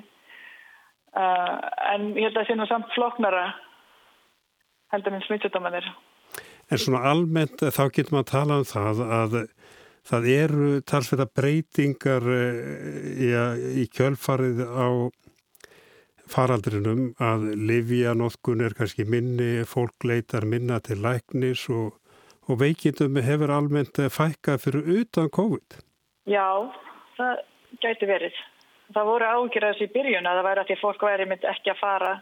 Uh, 1.11 1.57
en 1.91 2.13
ég 2.15 2.29
held 2.29 2.37
að 2.37 2.45
það 2.45 2.45
sé 2.47 2.55
nú 2.55 2.65
samt 2.69 2.91
floknara 2.95 3.47
heldur 4.93 5.11
minn 5.11 5.25
smittsjóttamanir. 5.25 5.89
En 6.71 6.79
svona 6.79 7.01
almennt 7.09 7.59
þá 7.59 7.81
getur 7.91 8.15
maður 8.15 8.21
að 8.21 8.29
tala 8.31 8.59
um 8.61 8.67
það 8.69 9.01
að 9.17 9.35
það 10.07 10.29
eru 10.31 10.69
talsveita 10.87 11.27
breytingar 11.35 12.29
ja, 13.19 13.43
í 13.59 13.83
kjölfarið 13.91 14.63
á 14.63 14.87
faraldrinum 16.31 17.09
að 17.19 17.49
livjanótkun 17.59 18.63
er 18.63 18.77
kannski 18.77 19.03
minni, 19.03 19.65
fólk 19.67 20.07
leitar 20.07 20.47
minna 20.47 20.79
til 20.79 21.01
læknis 21.03 21.65
og, 21.75 21.97
og 22.47 22.63
veikindum 22.63 23.19
hefur 23.19 23.51
almennt 23.51 23.99
fækkað 23.99 24.63
fyrir 24.63 24.91
utan 25.01 25.27
COVID. 25.27 25.81
Já, 26.31 26.71
það 27.19 27.43
gæti 27.79 28.09
verið. 28.09 28.35
Það 28.91 29.07
voru 29.07 29.27
ágjur 29.27 29.65
að 29.65 29.73
þessu 29.73 29.87
í 29.87 29.93
byrjun 29.95 30.27
að 30.27 30.37
það 30.39 30.47
væri 30.47 30.61
að 30.61 30.69
því 30.69 30.75
að 30.75 30.83
fólk 30.83 31.05
væri 31.07 31.27
myndi 31.29 31.49
ekki 31.51 31.71
að 31.71 31.79
fara 31.79 32.13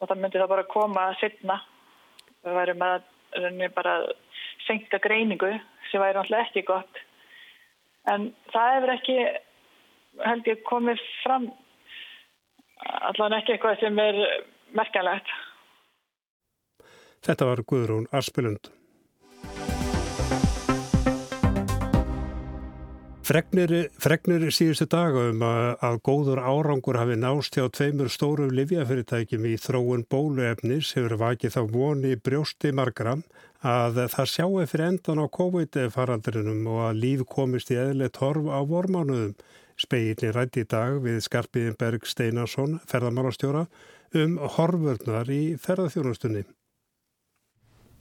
og 0.00 0.08
það 0.08 0.22
myndi 0.22 0.40
það 0.42 0.52
bara 0.52 0.70
koma 0.72 1.04
setna. 1.20 1.58
Það 2.42 2.58
væri 2.60 2.76
með 2.80 3.74
bara 3.76 3.96
senka 4.66 5.00
greiningu 5.02 5.52
sem 5.90 6.02
væri 6.02 6.18
náttúrulega 6.18 6.48
ekki 6.48 6.64
gott. 6.66 7.02
En 8.10 8.30
það 8.52 8.72
hefur 8.74 8.94
ekki, 8.94 9.16
held 10.26 10.50
ég, 10.50 10.62
komið 10.66 11.02
fram 11.22 11.50
allavega 12.84 13.40
ekki 13.40 13.56
eitthvað 13.56 13.82
sem 13.82 13.98
er 14.02 14.22
merkjanlegt. 14.76 15.30
Þetta 17.26 17.48
var 17.48 17.62
Guðrún 17.66 18.10
Arspilund. 18.14 18.75
Fregnir, 23.26 23.72
fregnir 23.98 24.44
síðustu 24.54 24.86
daga 24.86 25.24
um 25.32 25.40
að, 25.42 25.64
að 25.82 25.96
góður 26.06 26.38
árangur 26.46 26.94
hafi 27.00 27.16
nást 27.18 27.56
hjá 27.58 27.64
tveimur 27.74 28.06
stórum 28.12 28.52
livjafyrirtækjum 28.54 29.48
í 29.50 29.54
þróun 29.58 30.04
bóluefnis 30.06 30.92
hefur 30.94 31.16
vakið 31.18 31.56
þá 31.56 31.72
voni 31.72 32.12
brjósti 32.22 32.70
margra 32.70 33.16
að 33.66 33.98
það 34.12 34.30
sjáu 34.30 34.66
fyrir 34.70 34.84
endan 34.92 35.18
á 35.18 35.26
COVID-faraldrinum 35.38 36.68
og 36.70 36.84
að 36.84 37.00
líf 37.02 37.24
komist 37.32 37.72
í 37.74 37.80
eðle 37.82 38.12
torf 38.14 38.46
á 38.46 38.62
vormánuðum. 38.62 39.34
Speilin 39.74 40.36
rætti 40.36 40.62
í 40.62 40.68
dag 40.70 41.00
við 41.02 41.18
Skarpiðinberg 41.26 42.06
Steinarsson, 42.06 42.78
ferðamálastjóra, 42.86 43.64
um 44.14 44.38
horfurnar 44.54 45.34
í 45.34 45.56
ferðarþjónustunni. 45.66 46.46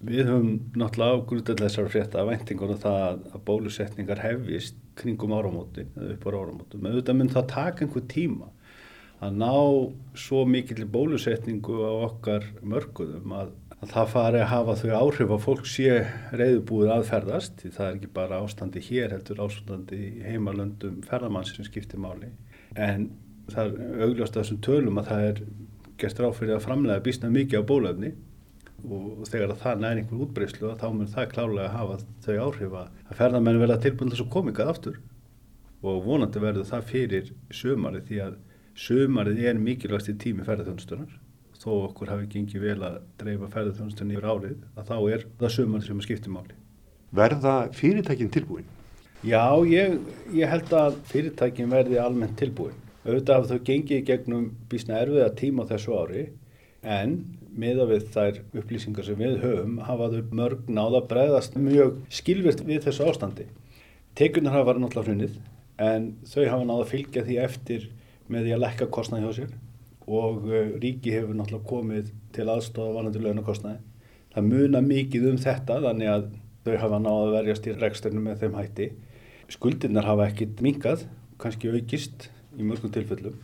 Við 0.05 0.27
höfum 0.27 0.49
náttúrulega 0.75 1.19
ágrútið 1.21 1.61
þessar 1.63 1.87
frétta 1.93 2.21
að 2.21 2.31
væntingunum 2.33 2.81
það 2.83 3.05
að 3.31 3.43
bólusetningar 3.47 4.21
hefjist 4.21 4.75
kringum 4.99 5.33
áramóti 5.35 5.85
eða 5.95 6.11
upp 6.17 6.27
á 6.27 6.29
áramóti. 6.35 6.79
Með 6.79 6.97
auðvitað 6.97 7.19
mun 7.19 7.31
það 7.35 7.47
taka 7.53 7.85
einhver 7.85 8.05
tíma 8.11 8.49
að 9.23 9.37
ná 9.39 9.51
svo 10.19 10.43
mikil 10.49 10.85
bólusetningu 10.91 11.77
á 11.87 11.91
okkar 12.09 12.47
mörguðum 12.61 13.35
að, 13.35 13.53
að 13.79 13.93
það 13.93 14.11
fari 14.13 14.41
að 14.41 14.51
hafa 14.51 14.75
þau 14.81 14.91
áhrif 14.99 15.33
að 15.35 15.45
fólk 15.45 15.69
sé 15.71 15.99
reyðubúið 16.35 16.93
aðferðast 16.97 17.61
því 17.61 17.71
það 17.77 17.87
er 17.87 17.99
ekki 17.99 18.11
bara 18.19 18.41
ástandi 18.43 18.83
hér 18.89 19.15
heldur 19.15 19.43
ástandi 19.45 20.01
í 20.09 20.11
heimalöndum 20.25 20.99
ferðamann 21.07 21.47
sem 21.47 21.67
skiptir 21.67 22.01
máli 22.03 22.33
en 22.75 23.09
það 23.53 23.71
er 23.71 24.05
augljóst 24.09 24.35
að 24.35 24.41
þessum 24.43 24.61
tölum 24.67 24.99
að 24.99 25.11
það 25.11 25.27
er 25.29 25.41
gert 26.01 26.21
ráð 26.21 26.39
fyrir 26.41 26.57
að 26.57 26.65
framlega 26.65 27.05
býstna 27.05 27.31
mikið 27.31 27.63
á 27.63 27.69
bólöfni 27.71 28.13
og 28.85 29.25
þegar 29.29 29.55
það 29.61 29.81
næri 29.81 30.03
einhver 30.03 30.23
útbreyslu 30.25 30.71
þá 30.79 30.87
mun 30.93 31.11
það 31.11 31.29
klálega 31.33 31.73
hafa 31.73 31.99
þau 32.25 32.35
áhrif 32.45 32.79
að 32.79 33.13
ferðarmenn 33.19 33.61
verða 33.61 33.81
tilbúin 33.83 34.13
þess 34.13 34.25
að 34.25 34.33
komingað 34.35 34.71
aftur 34.73 34.99
og 35.85 36.01
vonandi 36.05 36.41
verður 36.41 36.69
það 36.69 36.89
fyrir 36.91 37.31
sömarið 37.53 38.09
því 38.09 38.21
að 38.25 38.37
sömarið 38.85 39.43
er 39.49 39.61
mikilvægst 39.61 40.11
í 40.11 40.17
tími 40.21 40.45
ferðarþjónustunar 40.47 41.13
þó 41.65 41.71
okkur 41.87 42.11
hafi 42.13 42.29
gengið 42.29 42.65
vel 42.67 42.79
að 42.85 42.97
dreifa 43.21 43.49
ferðarþjónustunni 43.53 44.17
yfir 44.17 44.29
árið 44.29 44.57
að 44.75 44.89
þá 44.89 44.97
er 45.15 45.27
það 45.39 45.53
sömarið 45.55 45.87
sem 45.87 46.01
að 46.01 46.07
skipti 46.07 46.33
máli. 46.33 46.57
Verða 47.15 47.53
fyrirtækin 47.73 48.33
tilbúin? 48.33 48.67
Já, 49.25 49.45
ég, 49.65 49.95
ég 50.35 50.51
held 50.51 50.73
að 50.77 50.99
fyrirtækin 51.09 51.71
verði 51.71 51.97
almennt 52.01 52.35
tilbúin. 52.37 52.75
Auðvitað 53.05 53.39
af 53.39 53.47
þau 53.49 53.65
gengið 53.69 54.03
gegnum 54.05 54.45
bísna 54.69 54.99
erfiða 55.01 55.31
tíma 55.39 55.65
þessu 55.69 55.95
ári 55.97 56.25
en 56.81 57.17
miða 57.55 57.85
við 57.89 58.07
þær 58.13 58.39
upplýsingar 58.59 59.07
sem 59.07 59.19
við 59.19 59.37
höfum 59.43 59.77
hafa 59.87 60.09
þau 60.11 60.33
mörg 60.39 60.69
náða 60.71 61.01
bregðast 61.09 61.55
mjög 61.59 61.99
skilvirt 62.13 62.63
við 62.67 62.83
þessu 62.87 63.07
ástandi. 63.09 63.47
Teikunar 64.15 64.57
hafa 64.57 64.69
verið 64.71 64.85
náttúrulega 64.85 65.09
hrunnið 65.09 65.37
en 65.85 66.09
þau 66.27 66.43
hafa 66.43 66.67
náða 66.67 66.83
að 66.85 66.91
fylgja 66.91 67.25
því 67.27 67.39
eftir 67.45 67.87
með 68.31 68.47
því 68.47 68.55
að 68.55 68.63
lekka 68.65 68.89
kostnaði 68.97 69.25
hjá 69.25 69.39
sér 69.39 69.55
og 70.05 70.45
ríki 70.83 71.15
hefur 71.15 71.35
náttúrulega 71.37 71.69
komið 71.71 72.13
til 72.35 72.47
aðstofa 72.51 72.95
vanandi 72.99 73.23
launakostnaði. 73.23 73.81
Það 74.35 74.49
muna 74.51 74.81
mikið 74.83 75.27
um 75.31 75.41
þetta 75.41 75.81
þannig 75.87 76.11
að 76.11 76.29
þau 76.65 76.77
hafa 76.83 77.01
náða 77.01 77.25
að 77.25 77.35
verjast 77.39 77.67
í 77.67 77.75
reksturnum 77.79 78.29
með 78.29 78.43
þeim 78.43 78.57
hætti. 78.59 78.87
Skuldirnar 79.53 80.07
hafa 80.09 80.29
ekkit 80.31 80.63
minkað, 80.65 81.05
kannski 81.41 81.71
aukist 81.71 82.29
í 82.57 82.65
mörgum 82.65 82.91
tilfellum 82.93 83.35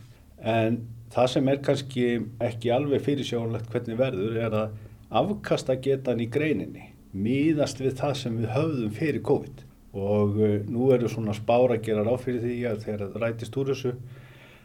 en 0.42 0.80
það 1.12 1.28
sem 1.34 1.52
er 1.52 1.60
kannski 1.66 2.06
ekki 2.42 2.72
alveg 2.72 3.04
fyrirsjónlegt 3.04 3.70
hvernig 3.72 4.00
verður 4.00 4.40
er 4.46 4.56
að 4.56 4.80
afkasta 5.22 5.76
getan 5.82 6.22
í 6.24 6.30
greininni 6.32 6.88
miðast 7.12 7.80
við 7.82 7.98
það 8.00 8.14
sem 8.18 8.36
við 8.40 8.52
höfðum 8.54 8.92
fyrir 8.96 9.24
COVID. 9.28 9.64
Og 9.92 10.38
nú 10.72 10.88
eru 10.94 11.10
svona 11.12 11.34
spára 11.36 11.76
að 11.76 11.88
gera 11.88 12.04
ráð 12.06 12.22
fyrir 12.24 12.44
því 12.46 12.54
að 12.70 12.84
þegar 12.86 13.02
það 13.02 13.24
rætist 13.24 13.58
úr 13.60 13.72
þessu 13.72 13.92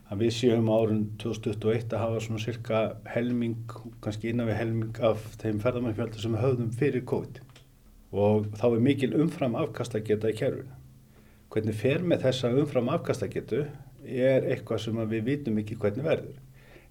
að 0.08 0.22
við 0.24 0.32
séum 0.38 0.70
árun 0.72 1.02
2021 1.20 1.92
að 1.92 2.04
hafa 2.06 2.22
svona 2.24 2.40
cirka 2.40 2.84
helming, 3.12 3.58
kannski 4.04 4.32
innan 4.32 4.48
við 4.48 4.60
helming 4.62 5.02
af 5.04 5.26
þeim 5.42 5.60
ferðamannfjölda 5.66 6.24
sem 6.24 6.38
við 6.38 6.46
höfðum 6.46 6.72
fyrir 6.80 7.04
COVID. 7.12 7.42
Og 8.16 8.48
þá 8.56 8.68
er 8.70 8.86
mikil 8.86 9.12
umfram 9.20 9.58
afkasta 9.60 10.00
geta 10.00 10.32
í 10.32 10.38
kerfinu. 10.38 10.72
Hvernig 11.52 11.76
fer 11.76 12.08
með 12.08 12.24
þessa 12.24 12.54
umfram 12.56 12.88
afkasta 12.94 13.28
getu 13.32 13.66
er 14.08 14.48
eitthvað 14.48 14.84
sem 14.86 15.02
við 15.12 15.26
vitum 15.32 15.60
ekki 15.62 15.78
hvernig 15.82 16.08
verður. 16.08 16.38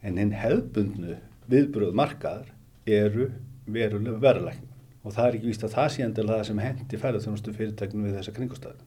En 0.05 0.21
hinn 0.21 0.35
hefðbundnu 0.37 1.17
viðbröð 1.51 1.95
markaðar 1.97 2.53
eru 2.87 3.31
verulega 3.67 4.21
verðlækning 4.23 4.73
og 5.07 5.15
það 5.15 5.29
er 5.29 5.39
ekki 5.39 5.51
víst 5.53 5.65
að 5.67 5.75
það 5.77 5.89
sé 5.95 6.05
endilega 6.05 6.41
það 6.41 6.49
sem 6.49 6.61
hendi 6.65 7.01
ferðarþjónustu 7.03 7.53
fyrirtæknum 7.55 8.07
við 8.07 8.17
þessa 8.19 8.37
kringustæðu. 8.37 8.87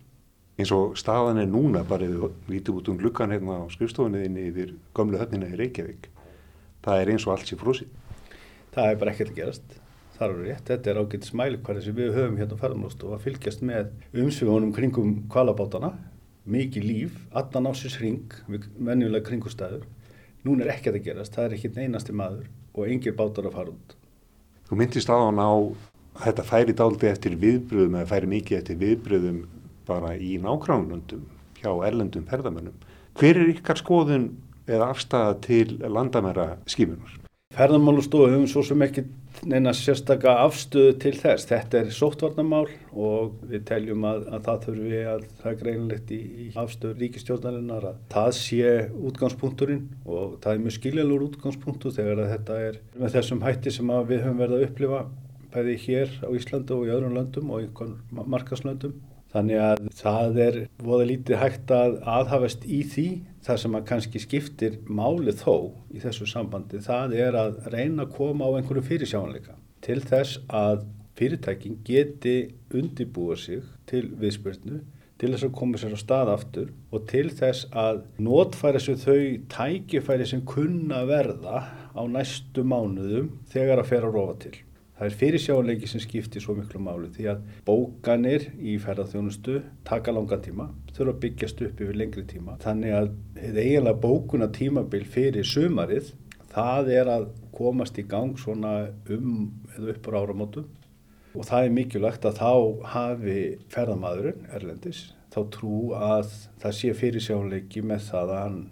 Eins 0.60 0.72
og 0.76 0.98
staðan 1.00 1.40
er 1.40 1.48
núna 1.48 1.86
bara 1.88 2.08
við 2.08 2.26
vítum 2.50 2.80
út 2.82 2.90
um 2.92 2.98
glukkan 3.00 3.32
hérna 3.32 3.62
á 3.64 3.72
skrifstofunniðinni 3.72 4.50
yfir 4.50 4.74
gömlu 4.96 5.22
höfnina 5.22 5.48
í 5.48 5.60
Reykjavík. 5.60 6.10
Það 6.84 7.04
er 7.04 7.12
eins 7.14 7.28
og 7.28 7.36
allt 7.36 7.48
sé 7.48 7.56
frúsið. 7.60 7.94
Það 8.76 8.90
er 8.90 9.00
bara 9.00 9.14
ekkert 9.14 9.32
að 9.32 9.40
gerast. 9.40 9.78
þar 10.20 10.34
eru 10.34 10.46
rétt, 10.50 10.66
þetta 10.68 10.90
er 10.92 10.98
ágætt 11.00 11.26
smælikværi 11.30 11.82
sem 11.86 11.96
við 11.96 12.10
höfum 12.18 12.40
hérna 12.42 12.56
á 12.60 12.62
ferðarmástu 12.62 13.12
að 13.16 13.22
fylgjast 13.24 13.62
með 13.64 13.94
umsvíðunum 14.20 14.74
kringum 14.76 15.14
kvalabátana, 15.32 15.94
mikið 16.50 16.86
líf, 16.86 17.16
allan 17.32 17.70
ásins 17.70 17.98
hring, 18.00 18.34
menjulega 18.78 19.26
kringustæður. 19.28 19.86
Nún 20.48 20.64
er 20.64 20.72
ekki 20.74 20.92
að 20.92 21.04
gerast, 21.06 21.36
það 21.36 21.46
er 21.46 21.56
ekki 21.58 21.72
einasti 21.76 22.16
maður 22.16 22.50
og 22.74 22.88
engir 22.88 23.16
bátar 23.18 23.50
að 23.50 23.58
fara 23.58 23.74
út. 23.74 23.96
Þú 24.70 24.80
myndist 24.80 25.12
á 25.12 25.18
að 25.18 25.72
þetta 26.24 26.46
færi 26.48 26.76
dálti 26.76 27.10
eftir 27.10 27.38
viðbröðum 27.40 27.98
eða 28.00 28.12
færi 28.12 28.32
mikið 28.34 28.60
eftir 28.60 28.80
viðbröðum 28.84 29.40
bara 29.88 30.14
í 30.16 30.36
nákránundum 30.42 31.26
hjá 31.60 31.72
erlendum 31.88 32.28
ferðamönnum. 32.30 32.76
Hver 33.20 33.40
er 33.40 33.54
ykkar 33.56 33.80
skoðun 33.80 34.30
eða 34.70 34.92
afstæða 34.94 35.40
til 35.46 35.80
landamæra 35.82 36.52
skipunar? 36.70 37.29
Ferðarmálustofu 37.50 38.28
hefum 38.30 38.44
svo 38.46 38.62
sem 38.62 38.84
ekki 38.86 39.02
neina 39.50 39.72
sérstaka 39.74 40.36
afstöðu 40.44 40.92
til 41.02 41.14
þess. 41.18 41.48
Þetta 41.50 41.80
er 41.80 41.88
sóttvarnamál 41.98 42.68
og 42.94 43.40
við 43.50 43.64
teljum 43.66 44.06
að, 44.06 44.28
að 44.38 44.44
það 44.46 44.60
þurfi 44.68 45.00
að 45.14 45.24
það 45.40 45.50
er 45.52 45.58
greinlegt 45.64 46.14
í, 46.14 46.20
í 46.30 46.46
afstöðu 46.62 47.00
ríkistjórnarinnar 47.00 47.88
að 47.90 47.98
það 48.14 48.30
sé 48.38 48.76
útgangspunkturinn 49.10 49.82
og 50.06 50.38
það 50.44 50.54
er 50.54 50.64
mjög 50.68 50.78
skiljalur 50.78 51.26
útgangspunktur 51.32 51.98
þegar 51.98 52.22
þetta 52.36 52.62
er 52.68 52.80
með 52.94 53.18
þessum 53.18 53.44
hætti 53.48 53.74
sem 53.80 53.94
við 54.14 54.24
höfum 54.28 54.44
verið 54.46 54.58
að 54.60 54.68
upplifa 54.70 55.04
bæði 55.50 55.78
hér 55.88 56.18
á 56.22 56.30
Íslandu 56.38 56.78
og 56.78 56.86
í 56.86 56.94
öðrum 56.94 57.18
löndum 57.18 57.50
og 57.56 57.66
í 57.66 57.90
markaslöndum. 58.14 58.94
Þannig 59.30 59.60
að 59.62 59.82
það 59.94 60.38
er 60.42 60.56
voða 60.82 61.08
lítið 61.12 61.38
hægt 61.38 61.74
að 61.74 62.00
aðhafast 62.18 62.64
í 62.66 62.80
því 62.94 63.08
það 63.46 63.60
sem 63.64 63.76
að 63.78 63.88
kannski 63.92 64.22
skiptir 64.24 64.78
máli 64.90 65.34
þó 65.38 65.56
í 65.94 66.02
þessu 66.02 66.28
sambandi 66.30 66.82
það 66.86 67.18
er 67.26 67.38
að 67.38 67.60
reyna 67.74 68.08
að 68.08 68.16
koma 68.18 68.50
á 68.50 68.58
einhverju 68.58 68.86
fyrirsjáanleika 68.88 69.58
til 69.86 70.00
þess 70.02 70.40
að 70.50 70.88
fyrirtækin 71.20 71.82
geti 71.86 72.38
undibúa 72.74 73.38
sig 73.38 73.62
til 73.90 74.08
viðspyrnu 74.20 74.80
til 75.20 75.34
þess 75.34 75.46
að 75.50 75.56
koma 75.58 75.80
sér 75.80 75.94
á 75.94 76.00
stað 76.00 76.32
aftur 76.34 76.72
og 76.96 77.06
til 77.12 77.28
þess 77.36 77.68
að 77.76 78.02
notfæra 78.24 78.82
sér 78.82 79.00
þau 79.02 79.20
tækifæri 79.52 80.28
sem 80.30 80.46
kunna 80.48 81.04
verða 81.10 81.66
á 81.92 82.02
næstu 82.08 82.64
mánuðum 82.64 83.34
þegar 83.52 83.84
að 83.84 83.90
fer 83.92 84.08
að 84.08 84.16
rofa 84.16 84.38
til. 84.46 84.56
Það 85.00 85.08
er 85.08 85.14
fyrirsjáleiki 85.16 85.88
sem 85.88 86.02
skiptir 86.04 86.44
svo 86.44 86.58
miklu 86.58 86.82
máli 86.84 87.08
því 87.16 87.28
að 87.32 87.44
bókanir 87.64 88.50
í 88.60 88.74
ferðarþjónustu 88.84 89.62
taka 89.88 90.12
langan 90.12 90.42
tíma, 90.44 90.66
þurfa 90.92 91.14
að 91.14 91.22
byggjast 91.24 91.62
upp 91.70 91.84
yfir 91.86 92.00
lengri 92.02 92.24
tíma. 92.28 92.58
Þannig 92.60 92.98
að 92.98 93.14
eiginlega 93.54 93.96
bókuna 94.04 94.50
tímabil 94.52 95.06
fyrir 95.08 95.48
sumarið, 95.48 96.12
það 96.52 96.92
er 96.98 97.14
að 97.14 97.30
komast 97.56 97.96
í 98.02 98.04
gang 98.12 98.36
svona 98.40 98.74
um 99.08 99.32
eða 99.78 99.96
uppur 99.96 100.20
áramótum 100.20 100.68
og 101.32 101.48
það 101.48 101.66
er 101.66 101.76
mikilvægt 101.78 102.28
að 102.28 102.40
þá 102.42 102.52
hafi 102.92 103.40
ferðarmadurinn 103.72 104.48
Erlendis 104.58 105.04
þá 105.34 105.40
trú 105.54 105.80
að 105.96 106.32
það 106.60 106.78
sé 106.80 106.96
fyrirsjáleiki 106.98 107.84
með 107.86 108.08
það 108.10 108.34
að 108.34 108.42
hann 108.44 108.64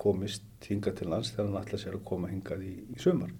komist 0.00 0.66
hinga 0.66 0.92
til 0.96 1.08
lands 1.12 1.32
þegar 1.32 1.48
hann 1.48 1.62
ætla 1.62 1.80
sér 1.80 1.96
að 1.96 2.08
koma 2.08 2.30
hingað 2.32 2.66
í, 2.66 2.74
í 2.90 3.00
sumar. 3.00 3.32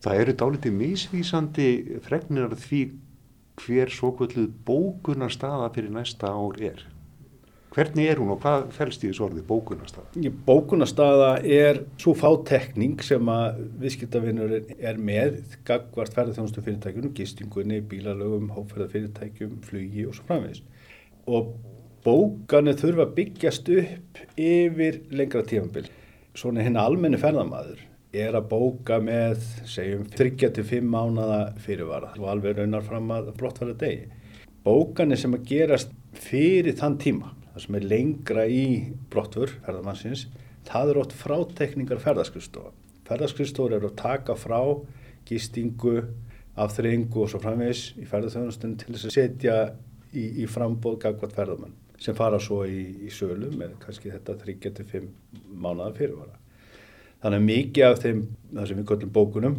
Það 0.00 0.22
eru 0.22 0.32
dálítið 0.40 0.76
misvísandi 0.78 1.66
fregninar 2.06 2.54
því 2.56 2.78
hver 3.60 3.90
svo 3.92 4.14
kvölduð 4.16 4.46
bókunarstaða 4.64 5.66
fyrir 5.74 5.92
næsta 5.92 6.30
ár 6.32 6.56
er. 6.64 6.86
Hvernig 7.70 8.08
er 8.08 8.18
hún 8.18 8.32
og 8.32 8.40
hvað 8.42 8.70
fælst 8.74 9.04
í 9.04 9.10
þessu 9.10 9.26
orði 9.26 9.42
bókunarstaða? 9.46 10.30
Bókunarstaða 10.46 11.28
er 11.44 11.82
svo 12.00 12.14
fátekning 12.18 13.04
sem 13.04 13.28
að 13.30 13.60
viðskiptavinnur 13.82 14.56
er 14.56 15.02
með 15.10 15.36
gagvart 15.68 16.16
ferðarþjónustu 16.16 16.64
fyrirtækjum, 16.64 17.12
gistingunni, 17.20 17.82
bílalögum, 17.92 18.48
hóferðarfyrirtækjum, 18.56 19.60
flugi 19.68 20.08
og 20.08 20.16
svo 20.16 20.26
framvegis. 20.32 20.64
Og 21.28 21.52
bókanir 22.08 22.80
þurfa 22.80 23.10
byggjast 23.20 23.70
upp 23.76 24.24
yfir 24.34 25.04
lengra 25.12 25.44
tífambil. 25.44 25.92
Svona 26.32 26.64
henni 26.64 26.80
almenni 26.80 27.20
ferðarmadur 27.20 27.89
er 28.12 28.34
að 28.34 28.48
bóka 28.50 28.98
með, 29.02 29.42
segjum, 29.70 30.06
3-5 30.16 30.86
mánada 30.90 31.52
fyrirvara 31.62 32.12
og 32.18 32.26
alveg 32.32 32.58
raunar 32.58 32.86
fram 32.86 33.10
að 33.14 33.30
brottfæra 33.38 33.76
degi. 33.78 34.08
Bókanir 34.66 35.20
sem 35.20 35.34
að 35.36 35.46
gerast 35.48 35.92
fyrir 36.18 36.74
þann 36.78 36.98
tíma, 37.00 37.34
það 37.52 37.64
sem 37.64 37.78
er 37.78 37.86
lengra 37.92 38.46
í 38.50 38.64
brottfur 39.12 39.54
ferðarmannsins, 39.64 40.26
það 40.68 40.92
er 40.92 41.00
ótt 41.04 41.14
frátekningar 41.16 42.02
ferðarskristofa. 42.02 42.74
Ferðarskristofa 43.08 43.78
eru 43.78 43.92
að 43.92 44.00
taka 44.02 44.36
frá 44.38 44.58
gistingu, 45.28 46.00
afþreyingu 46.60 47.22
og 47.22 47.30
svo 47.30 47.40
framvegs 47.42 47.92
í 48.00 48.08
ferðarþjónustunum 48.10 48.76
til 48.80 48.90
þess 48.94 49.06
að 49.08 49.16
setja 49.16 49.56
í, 50.12 50.42
í 50.42 50.50
frambóð 50.50 50.98
gagvat 51.06 51.36
ferðarmann 51.36 51.78
sem 52.00 52.16
fara 52.16 52.40
svo 52.40 52.62
í, 52.64 52.80
í 53.06 53.10
sölu 53.12 53.50
með 53.60 53.76
kannski 53.82 54.12
þetta 54.12 54.38
3-5 54.40 55.08
mánada 55.52 55.92
fyrirvara. 55.98 56.38
Þannig 57.20 57.40
að 57.40 57.46
mikið 57.50 57.86
af 57.86 57.98
þeim, 58.00 58.20
það 58.54 58.68
sem 58.70 58.80
við 58.80 58.88
kallum 58.88 59.12
bókunum, 59.16 59.56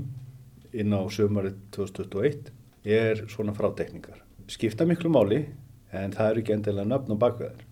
inn 0.72 0.96
á 0.98 1.02
sömarið 1.14 1.58
2021 1.76 2.52
er 2.88 3.26
svona 3.30 3.54
frátekningar. 3.54 4.24
Skipta 4.50 4.88
miklu 4.90 5.12
máli 5.14 5.44
en 5.94 6.16
það 6.16 6.32
eru 6.32 6.42
ekki 6.42 6.56
endilega 6.56 6.90
nöfn 6.90 7.14
og 7.14 7.20
bakveðar. 7.22 7.66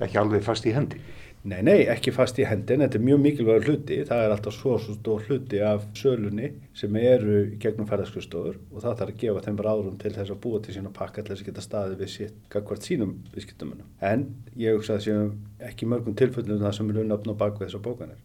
Ekki 0.00 0.18
alveg 0.18 0.42
fast 0.42 0.66
í 0.66 0.72
hendi? 0.74 0.98
Nei, 1.40 1.62
nei, 1.64 1.86
ekki 1.88 2.12
fast 2.12 2.36
í 2.36 2.44
hendi 2.44 2.74
en 2.74 2.82
þetta 2.84 2.98
er 2.98 3.04
mjög 3.04 3.20
mikilvægur 3.22 3.68
hluti. 3.68 3.96
Það 4.08 4.24
er 4.24 4.34
alltaf 4.34 4.56
svo 4.56 4.74
svo 4.82 4.96
stór 4.96 5.22
hluti 5.28 5.60
af 5.64 5.86
sölunni 5.96 6.50
sem 6.76 6.96
eru 7.00 7.36
gegnum 7.62 7.88
ferðarskustofur 7.88 8.58
og 8.58 8.82
það 8.82 8.98
þarf 8.98 9.14
að 9.14 9.22
gefa 9.22 9.44
þeim 9.46 9.62
ráðrum 9.64 10.00
til 10.02 10.12
þess 10.16 10.34
að 10.34 10.40
búa 10.42 10.60
til 10.64 10.74
sína 10.76 10.92
pakka 10.96 11.22
til 11.22 11.32
þess 11.32 11.44
að 11.46 11.52
geta 11.52 11.64
staðið 11.64 12.02
við 12.02 12.12
sitt 12.16 12.42
gagvart 12.52 12.88
sínum 12.88 13.14
viðskiptumunum. 13.32 13.88
En 14.04 14.26
ég 14.58 14.76
hugsa 14.76 14.98
að 14.98 15.00
það 15.00 15.06
séum 15.06 15.70
ekki 15.70 15.88
mörgum 15.88 16.18
tilfellum 16.20 16.60
það 16.60 16.76
sem 16.76 16.92
eru 16.92 17.06
nöfn 17.08 17.32
og 17.32 17.40
bakveð 17.40 17.70
þessar 17.70 17.86
bókanir. 17.88 18.20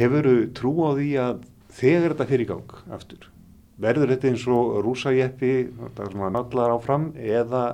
Hefuru 0.00 0.34
trú 0.56 0.70
á 0.88 0.96
því 0.96 1.08
að 1.20 1.40
þegar 1.76 2.14
þetta 2.14 2.26
fyrir 2.30 2.48
gang 2.48 2.76
aftur, 2.96 3.26
verður 3.76 4.14
þetta 4.14 4.30
eins 4.30 4.44
og 4.48 4.78
rúsajeppi, 4.86 5.50
þetta 5.76 6.06
er 6.06 6.14
svona 6.14 6.30
nallar 6.32 6.72
áfram 6.72 7.10
eða 7.20 7.64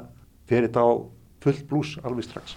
fer 0.50 0.66
þetta 0.66 0.82
á 0.82 0.90
fullt 1.44 1.68
blús 1.70 1.92
alveg 2.02 2.26
strax? 2.26 2.56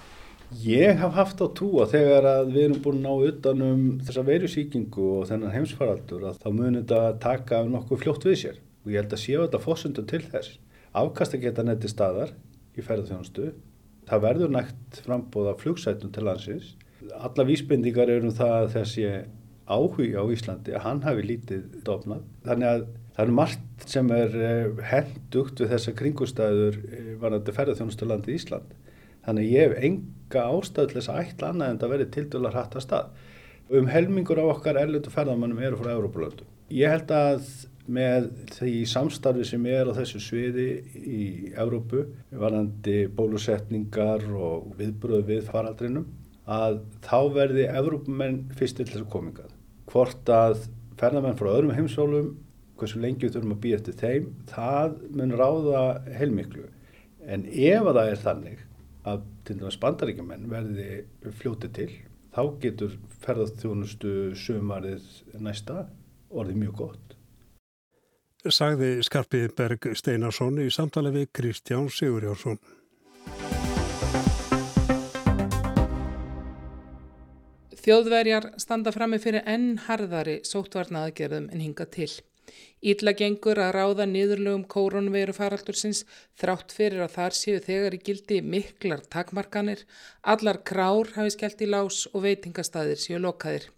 Ég 0.64 0.98
haf 0.98 1.14
haft 1.14 1.44
á 1.46 1.48
trú 1.54 1.84
að 1.84 1.92
þegar 1.94 2.26
að 2.32 2.52
við 2.56 2.64
erum 2.64 2.82
búin 2.82 2.98
að 2.98 3.06
ná 3.06 3.30
utanum 3.30 3.84
þessa 4.08 4.26
verusíkingu 4.26 5.08
og 5.20 5.28
þennan 5.30 5.54
heimsfaraldur 5.54 6.26
að 6.32 6.40
þá 6.42 6.50
munir 6.50 6.80
þetta 6.80 7.02
taka 7.22 7.64
nokkuð 7.70 8.02
fljótt 8.02 8.26
við 8.26 8.40
sér 8.42 8.58
og 8.58 8.90
ég 8.90 9.04
held 9.04 9.14
að 9.14 9.22
séu 9.22 9.44
þetta 9.44 9.62
fósundu 9.68 10.06
til 10.10 10.24
þess. 10.26 10.56
Afkast 10.98 11.38
að 11.38 11.46
geta 11.46 11.68
netti 11.68 11.92
staðar 11.92 12.34
í 12.74 12.82
ferðarþjónustu, 12.82 13.52
það 14.10 14.26
verður 14.26 14.56
nægt 14.58 15.04
frambóða 15.06 15.54
flugsætum 15.62 16.10
til 16.16 16.26
landsins. 16.26 16.74
Alla 17.14 17.46
vísbendingar 17.46 18.10
eru 18.10 18.32
um 18.32 18.34
það 18.34 18.56
að 18.64 18.72
þessi 18.80 19.06
áhugi 19.70 20.12
á 20.18 20.24
Íslandi 20.34 20.76
að 20.76 20.86
hann 20.86 21.02
hafi 21.06 21.26
lítið 21.26 21.80
dofnað. 21.88 22.26
Þannig 22.48 22.70
að 22.74 22.86
það 23.16 23.24
er 23.26 23.34
margt 23.40 23.88
sem 23.94 24.12
er 24.16 24.38
hendugt 24.90 25.62
við 25.62 25.74
þessa 25.74 25.96
kringustæður 26.00 26.78
varandi 27.22 27.56
ferðarþjónustu 27.56 28.10
landi 28.10 28.38
Ísland. 28.38 28.78
Þannig 29.26 29.46
að 29.46 29.56
ég 29.56 29.66
hef 29.66 29.90
enga 29.90 30.46
ástæðilegs 30.54 31.10
að 31.12 31.20
ætla 31.26 31.52
annað 31.54 31.74
en 31.74 31.82
það 31.82 31.94
verið 31.96 32.14
til 32.16 32.28
dæla 32.34 32.54
hrætt 32.54 32.78
að 32.80 32.86
stað. 32.86 33.12
Um 33.70 33.90
helmingur 33.92 34.40
af 34.42 34.56
okkar 34.56 34.80
erlendu 34.82 35.12
ferðarmannum 35.14 35.60
eru 35.62 35.78
frá 35.78 35.92
Európa-löndu. 35.94 36.48
Ég 36.74 36.90
held 36.90 37.12
að 37.14 37.44
með 37.90 38.30
því 38.54 38.74
samstarfi 38.90 39.46
sem 39.50 39.66
er 39.70 39.90
á 39.90 39.98
þessu 39.98 40.22
sviði 40.22 40.68
í 40.98 41.22
Európu, 41.58 42.06
varandi 42.32 43.04
bólusetningar 43.18 44.26
og 44.38 44.74
viðbröð 44.80 45.24
við 45.30 45.48
faraldrinum, 45.50 46.10
að 46.50 46.82
þá 47.06 47.20
verði 47.34 47.70
Európumenn 47.70 48.44
fyrst 48.58 48.80
til 48.80 48.90
þessu 48.90 49.10
komingað. 49.10 49.54
Hvort 49.90 50.30
að 50.30 50.68
ferðarmenn 51.00 51.38
frá 51.40 51.50
öðrum 51.54 51.74
heimsólum, 51.74 52.34
hversu 52.80 53.02
lengi 53.02 53.26
við 53.26 53.38
þurfum 53.38 53.56
að 53.56 53.62
býja 53.64 53.80
eftir 53.80 53.98
þeim, 54.00 54.28
það 54.52 54.98
mun 55.18 55.36
ráða 55.40 55.84
heilmiklu. 56.20 56.68
En 57.26 57.46
ef 57.50 57.90
að 57.90 58.00
það 58.00 58.12
er 58.12 58.24
þannig 58.24 58.64
að 59.10 59.26
til 59.48 59.58
dæmis 59.60 59.80
bandaríkjumenn 59.82 60.50
verði 60.52 60.90
fljótið 61.42 61.76
til, 61.78 61.92
þá 62.36 62.42
getur 62.64 62.98
ferðarþjónustu 63.24 64.16
sumarið 64.38 65.08
næsta 65.42 65.86
orðið 66.30 66.62
mjög 66.64 66.76
gott. 66.84 67.16
Sagði 68.40 69.02
Skarpið 69.04 69.50
Berg 69.58 69.90
Steinarsson 70.00 70.62
í 70.64 70.70
samtali 70.72 71.12
við 71.12 71.32
Kristján 71.36 71.90
Sigurjónsson. 71.92 72.60
Þjóðverjar 77.80 78.46
standa 78.60 78.92
frammi 78.92 79.22
fyrir 79.24 79.46
enn 79.48 79.78
harðari 79.86 80.40
sóttvarnaðgerðum 80.48 81.48
en 81.54 81.62
hinga 81.64 81.86
til. 81.94 82.10
Ítla 82.92 83.14
gengur 83.16 83.60
að 83.62 83.74
ráða 83.76 84.08
niðurlögum 84.10 84.66
kóronveru 84.74 85.36
faraldursins 85.38 86.04
þrátt 86.42 86.76
fyrir 86.76 87.06
að 87.06 87.16
þar 87.16 87.38
séu 87.40 87.64
þegar 87.64 87.96
í 87.96 88.02
gildi 88.10 88.40
miklar 88.56 89.04
takmarkanir, 89.16 89.86
allar 90.24 90.64
krár 90.72 91.14
hafi 91.16 91.36
skellt 91.38 91.64
í 91.64 91.70
lás 91.70 92.06
og 92.12 92.24
veitingastæðir 92.28 93.00
séu 93.00 93.20
lokaðir. 93.24 93.70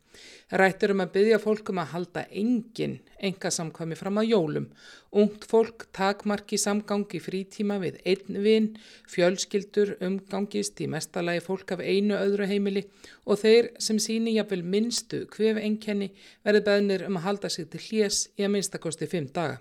Rættur 0.62 0.91
um 0.93 1.04
að 1.04 1.13
byggja 1.15 1.39
fólkum 1.39 1.80
að 1.82 1.91
halda 1.93 2.24
engin 2.41 2.97
enga 3.24 3.52
samkvæmi 3.54 3.95
fram 3.95 4.19
á 4.19 4.24
jólum. 4.26 4.67
Ungt 5.12 5.47
fólk 5.47 5.88
takmarki 5.95 6.60
samgangi 6.60 7.21
frítíma 7.24 7.80
við 7.84 8.02
einn 8.04 8.41
vinn, 8.43 8.69
fjölskyldur 9.12 9.95
umgangist 10.04 10.82
í 10.84 10.89
mestalagi 10.91 11.43
fólk 11.47 11.76
af 11.78 11.84
einu 11.86 12.19
öðru 12.19 12.50
heimili 12.52 12.86
og 13.26 13.41
þeir 13.43 13.71
sem 13.80 14.00
síni 14.00 14.36
jafnvel 14.38 14.63
minnstu 14.63 15.26
hvef 15.36 15.60
enkenni 15.63 16.12
verði 16.43 16.65
beðnir 16.67 17.08
um 17.08 17.19
að 17.19 17.28
halda 17.30 17.52
sig 17.52 17.71
til 17.71 17.84
hljés 17.88 18.24
í 18.38 18.47
að 18.47 18.56
minnstakosti 18.58 19.10
fimm 19.12 19.32
daga 19.32 19.60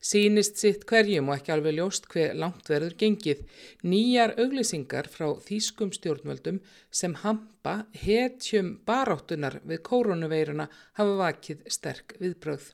sínist 0.00 0.60
sitt 0.60 0.86
hverjum 0.88 1.28
og 1.30 1.38
ekki 1.38 1.54
alveg 1.54 1.76
ljóst 1.78 2.08
hver 2.12 2.34
langt 2.38 2.70
verður 2.72 2.96
gengið. 3.02 3.44
Nýjar 3.84 4.34
auglýsingar 4.40 5.10
frá 5.12 5.28
þýskum 5.46 5.92
stjórnvöldum 5.96 6.60
sem 6.90 7.16
hampa 7.22 7.76
hetjum 8.02 8.76
baráttunar 8.86 9.60
við 9.64 9.82
koronaveiruna 9.90 10.68
hafa 10.98 11.16
vakið 11.24 11.64
sterk 11.68 12.16
viðbröð. 12.20 12.72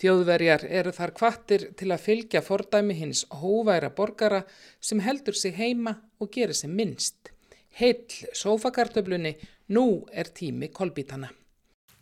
Þjóðverjar 0.00 0.64
eru 0.80 0.92
þar 0.96 1.12
kvattir 1.18 1.66
til 1.78 1.90
að 1.94 2.04
fylgja 2.06 2.42
fordæmi 2.44 2.96
hins 3.00 3.26
hóværa 3.42 3.90
borgara 3.98 4.44
sem 4.80 5.02
heldur 5.04 5.36
sig 5.36 5.58
heima 5.58 5.98
og 6.20 6.32
gerir 6.36 6.56
sem 6.56 6.72
minnst. 6.74 7.34
Heill 7.80 8.32
sofakartöflunni, 8.34 9.36
nú 9.76 9.86
er 10.12 10.32
tími 10.34 10.72
kolbítana. 10.74 11.30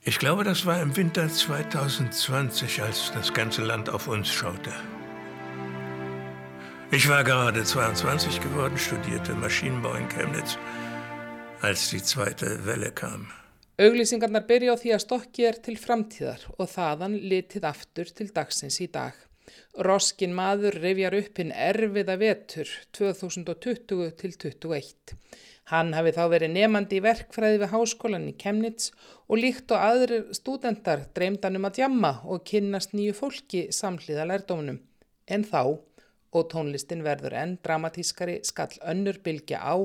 Ich 0.02 0.18
glaube, 0.18 0.44
das 0.44 0.64
war 0.64 0.80
im 0.80 0.96
Winter 0.96 1.28
2020, 1.28 2.82
als 2.82 3.10
das 3.12 3.32
ganze 3.34 3.62
Land 3.62 3.90
auf 3.90 4.08
uns 4.08 4.28
schaute. 4.28 4.72
Ich 6.90 7.08
war 7.08 7.24
gerade 7.24 7.64
22 7.64 8.40
geworden, 8.40 8.78
studierte 8.78 9.34
Maschinenbau 9.34 9.94
in 9.94 10.08
Chemnitz, 10.08 10.56
als 11.60 11.90
die 11.90 12.02
zweite 12.02 12.64
Welle 12.64 12.92
kam. 12.92 13.28
Auglýsingarnar 13.78 14.42
byrja 14.42 14.74
á 14.74 14.76
því 14.80 14.90
að 14.96 15.02
stokki 15.04 15.44
er 15.46 15.58
til 15.62 15.76
framtíðar 15.78 16.48
og 16.56 16.66
þaðan 16.66 17.12
litið 17.30 17.66
aftur 17.68 18.08
til 18.10 18.32
dagsins 18.34 18.80
í 18.82 18.88
dag. 18.90 19.14
Roskin 19.86 20.34
maður 20.34 20.80
rifjar 20.82 21.14
upp 21.14 21.38
hinn 21.38 21.52
erfiða 21.54 22.16
vetur 22.18 22.72
2020 22.98 24.16
til 24.18 24.34
2021. 24.34 25.14
Hann 25.68 25.92
hafi 25.92 26.14
þá 26.16 26.22
verið 26.32 26.54
nefandi 26.54 26.96
í 26.96 27.02
verkfræði 27.04 27.58
við 27.60 27.72
háskólan 27.74 28.28
í 28.30 28.36
Chemnitz 28.40 28.88
og 29.28 29.42
líkt 29.42 29.74
og 29.76 29.82
aðrir 29.84 30.30
stúdendar 30.32 31.02
dreymdan 31.16 31.58
um 31.58 31.68
að 31.68 31.82
jamma 31.82 32.12
og 32.24 32.46
kynnast 32.48 32.94
nýju 32.96 33.16
fólki 33.18 33.66
samhliða 33.76 34.24
lærdónum. 34.30 34.78
En 35.28 35.44
þá, 35.44 35.76
og 36.32 36.48
tónlistin 36.54 37.04
verður 37.04 37.36
enn 37.36 37.58
dramatískari, 37.60 38.38
skall 38.48 38.80
önnur 38.80 39.20
bylgja 39.20 39.60
á, 39.60 39.76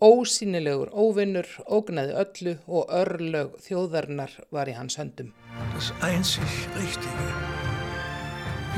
ósýnilegur 0.00 0.94
óvinnur, 0.96 1.52
ógnaði 1.68 2.16
öllu 2.24 2.56
og 2.64 2.88
örlög 3.02 3.60
þjóðarnar 3.68 4.32
var 4.54 4.72
í 4.72 4.78
hans 4.80 4.96
höndum. 4.96 5.34
Das 5.76 5.92
einzig 6.00 6.56
richtige. 6.80 7.30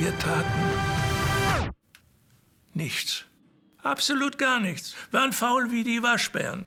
Wir 0.00 0.14
taten 0.18 1.70
nichts. 2.74 3.29
Absolut 3.82 4.36
gar 4.36 4.60
nichts. 4.60 4.94
Waren 5.12 5.32
faul 5.32 5.70
wie 5.70 5.84
die 5.84 6.02
Waschbären. 6.02 6.66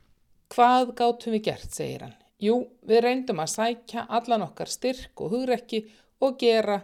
Hvað 0.54 0.96
gátum 0.98 1.36
við 1.36 1.46
gert, 1.50 1.70
segir 1.74 2.08
hann. 2.08 2.18
Jú, 2.42 2.58
við 2.84 3.04
reyndum 3.06 3.40
að 3.40 3.54
sækja 3.54 4.08
allan 4.10 4.44
okkar 4.48 4.70
styrk 4.70 5.22
og 5.22 5.32
hugrekki 5.36 5.86
og 6.26 6.36
gera 6.42 6.82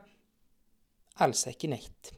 alls 1.20 1.44
ekki 1.50 1.70
neitt. 1.72 2.14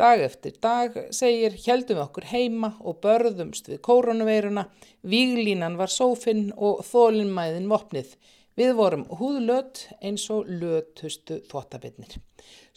Dag 0.00 0.22
eftir 0.24 0.54
dag, 0.62 0.94
segir, 1.12 1.56
heldum 1.66 1.98
við 1.98 2.04
okkur 2.06 2.28
heima 2.30 2.70
og 2.80 3.00
börðumst 3.04 3.68
við 3.68 3.82
koronaveiruna, 3.84 4.64
víglínan 5.04 5.76
var 5.80 5.92
sófinn 5.92 6.48
og 6.56 6.84
þólinnmæðin 6.88 7.68
vopnið. 7.68 8.14
Við 8.56 8.72
vorum 8.78 9.04
húðlöt 9.18 9.86
eins 10.00 10.24
og 10.32 10.48
lötustu 10.48 11.40
þottabinnir. 11.50 12.16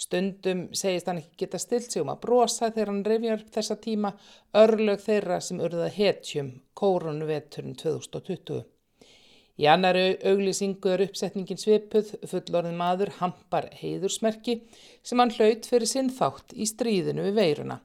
Stundum 0.03 0.65
segist 0.75 1.07
hann 1.07 1.21
ekki 1.21 1.45
geta 1.45 1.59
stilt 1.61 1.91
sig 1.91 2.01
um 2.03 2.11
að 2.11 2.21
brosa 2.25 2.69
þegar 2.73 2.91
hann 2.91 3.35
upp 3.37 3.49
þessa 3.55 3.77
tíma 3.79 4.13
örlög 4.59 5.01
þeirra 5.03 5.39
sem 5.41 5.61
urða 5.63 5.89
hetjum 5.95 6.49
kórunveturinn 6.79 7.77
2020. 7.79 8.63
Í 9.61 9.67
annari 9.69 10.17
auglýsingu 10.25 10.89
er 10.95 11.03
uppsetningin 11.05 11.61
svipuð 11.61 12.15
fullorðin 12.29 12.79
maður 12.79 13.13
hampar 13.19 13.69
heiðursmerki 13.77 14.57
sem 15.05 15.21
hann 15.21 15.33
hlaut 15.37 15.69
fyrir 15.69 15.89
sinn 15.91 16.09
þátt 16.09 16.55
í 16.57 16.65
stríðinu 16.65 17.27
við 17.27 17.37
veiruna. 17.37 17.79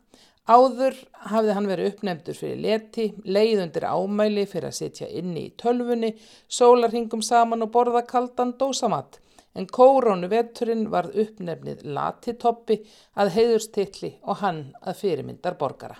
Áður 0.48 0.96
hafði 1.28 1.54
hann 1.58 1.68
verið 1.68 1.90
uppnefndur 1.92 2.38
fyrir 2.38 2.62
leti, 2.64 3.10
leiðundir 3.28 3.84
ámæli 3.84 4.46
fyrir 4.48 4.70
að 4.70 4.78
setja 4.78 5.10
inni 5.20 5.44
í 5.50 5.54
tölfunni, 5.60 6.14
sólarhingum 6.48 7.20
saman 7.22 7.66
og 7.66 7.74
borða 7.74 8.06
kaldan 8.08 8.56
dósamatt 8.56 9.20
en 9.54 9.66
kórónu 9.66 10.28
veturinn 10.30 10.88
varð 10.92 11.16
uppnefnið 11.24 11.84
latitoppi 11.84 12.80
að 13.16 13.32
heiðurstilli 13.36 14.12
og 14.22 14.42
hann 14.42 14.60
að 14.82 15.00
fyrirmyndar 15.02 15.56
borgara. 15.60 15.96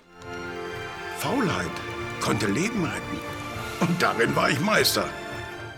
Faulheit 1.19 1.81
konnte 2.21 2.47
Leben 2.47 2.85
retten 2.85 3.25
und 3.81 4.01
darin 4.01 4.35
war 4.35 4.49
ich 4.51 4.61
Meister. 4.61 5.09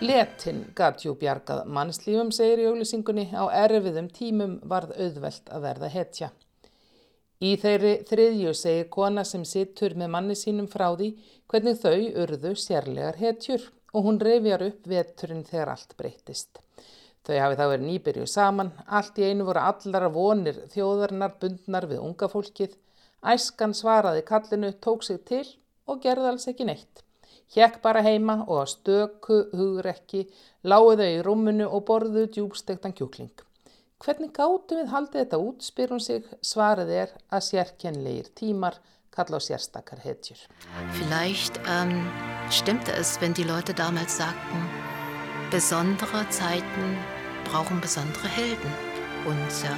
Letin 0.02 0.64
gatjú 0.74 1.14
bjargað 1.14 1.68
mannslífum, 1.70 2.32
segir 2.34 2.64
í 2.64 2.70
auglisingunni, 2.72 3.28
á 3.38 3.46
erfiðum 3.54 4.08
tímum 4.10 4.56
varð 4.66 4.96
auðvelt 4.98 5.52
að 5.54 5.68
verða 5.68 5.90
hetja. 5.94 6.32
Í 7.42 7.52
þeirri 7.62 7.94
þriðju 8.10 8.54
segir 8.58 8.90
kona 8.94 9.22
sem 9.26 9.46
sittur 9.46 9.94
með 9.98 10.12
manni 10.16 10.38
sínum 10.38 10.68
frá 10.70 10.88
því 10.96 11.12
hvernig 11.50 11.78
þau 11.82 12.02
urðu 12.24 12.56
sérlegar 12.58 13.18
hetjur 13.22 13.70
og 13.94 14.06
hún 14.08 14.20
reyfjar 14.22 14.66
upp 14.72 14.90
veturinn 14.90 15.46
þegar 15.46 15.74
allt 15.76 15.96
breytist. 15.98 16.62
Þau 17.28 17.36
hafi 17.38 17.58
þá 17.60 17.66
verið 17.70 17.86
nýbyrjuð 17.88 18.30
saman, 18.32 18.72
allt 18.88 19.20
í 19.22 19.28
einu 19.30 19.46
voru 19.46 19.62
allara 19.62 20.10
vonir 20.14 20.58
þjóðarinnar 20.74 21.36
bundnar 21.42 21.86
við 21.92 22.02
unga 22.02 22.30
fólkið, 22.32 22.74
æskan 23.22 23.76
svaraði 23.78 24.24
kallinu, 24.26 24.74
tók 24.82 25.06
sig 25.06 25.22
til 25.30 25.46
og 25.86 26.02
gerði 26.02 26.32
alls 26.32 26.50
ekki 26.50 26.66
neitt. 26.66 27.04
Hjekk 27.52 27.82
bara 27.84 28.02
heima 28.02 28.40
og 28.48 28.62
að 28.64 28.72
stöku 28.74 29.38
hugrekki, 29.54 30.26
þau 30.64 31.06
í 31.06 31.22
rúmunu 31.22 31.68
og 31.68 31.86
borðu 31.86 32.26
djúbstektan 32.32 32.96
kjúkling. 32.98 33.34
Hvernig 34.02 34.32
gáttu 34.34 34.80
við 34.80 34.88
haldið 34.90 35.20
þetta 35.22 35.38
út, 35.38 35.62
spyr 35.62 35.92
hún 35.94 36.02
sig, 36.02 36.26
svarið 36.42 36.90
er 37.04 37.12
að 37.30 37.44
sérkennlegir 37.52 38.32
tímar 38.34 38.80
kalla 39.14 39.38
á 39.38 39.42
sérstakar 39.44 40.02
hetjur. 40.02 40.40
Vielleicht 40.98 41.60
ähm, 41.68 42.08
stimmte 42.50 42.96
es, 42.98 43.20
wenn 43.22 43.36
die 43.38 43.46
Leute 43.46 43.76
damals 43.78 44.18
sagten, 44.18 44.66
besondere 45.52 46.30
Zeiten 46.30 46.98
brauchen 47.44 47.82
besondere 47.82 48.28
Helden. 48.30 48.72
Und 49.26 49.52
ja, 49.64 49.78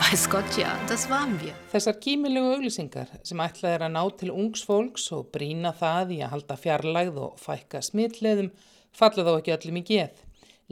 weiß 0.00 0.28
Gott 0.30 0.56
ja, 0.58 0.76
das 0.88 1.08
waren 1.08 1.38
wir. 1.40 1.54
Þessar 1.70 1.94
kímilegu 2.02 2.50
auglýsingar 2.56 3.12
sem 3.22 3.38
ætlað 3.38 3.76
er 3.76 3.84
að 3.86 3.94
ná 3.94 4.02
til 4.18 4.32
ungs 4.34 4.64
fólks 4.66 5.06
og 5.14 5.30
brína 5.32 5.70
það 5.78 6.16
í 6.16 6.18
að 6.26 6.34
halda 6.34 6.58
fjarlægð 6.58 7.20
og 7.22 7.38
fækka 7.38 7.84
smitleðum 7.86 8.50
falla 8.90 9.28
þá 9.28 9.32
ekki 9.36 9.54
öllum 9.56 9.78
í 9.78 9.84
geð. 9.92 10.18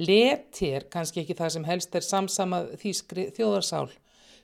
Leti 0.02 0.72
er 0.74 0.88
kannski 0.90 1.22
ekki 1.22 1.38
það 1.38 1.54
sem 1.54 1.70
helst 1.70 1.94
er 1.94 2.08
samsamað 2.08 2.72
þýskri 2.82 3.30
þjóðarsál. 3.38 3.86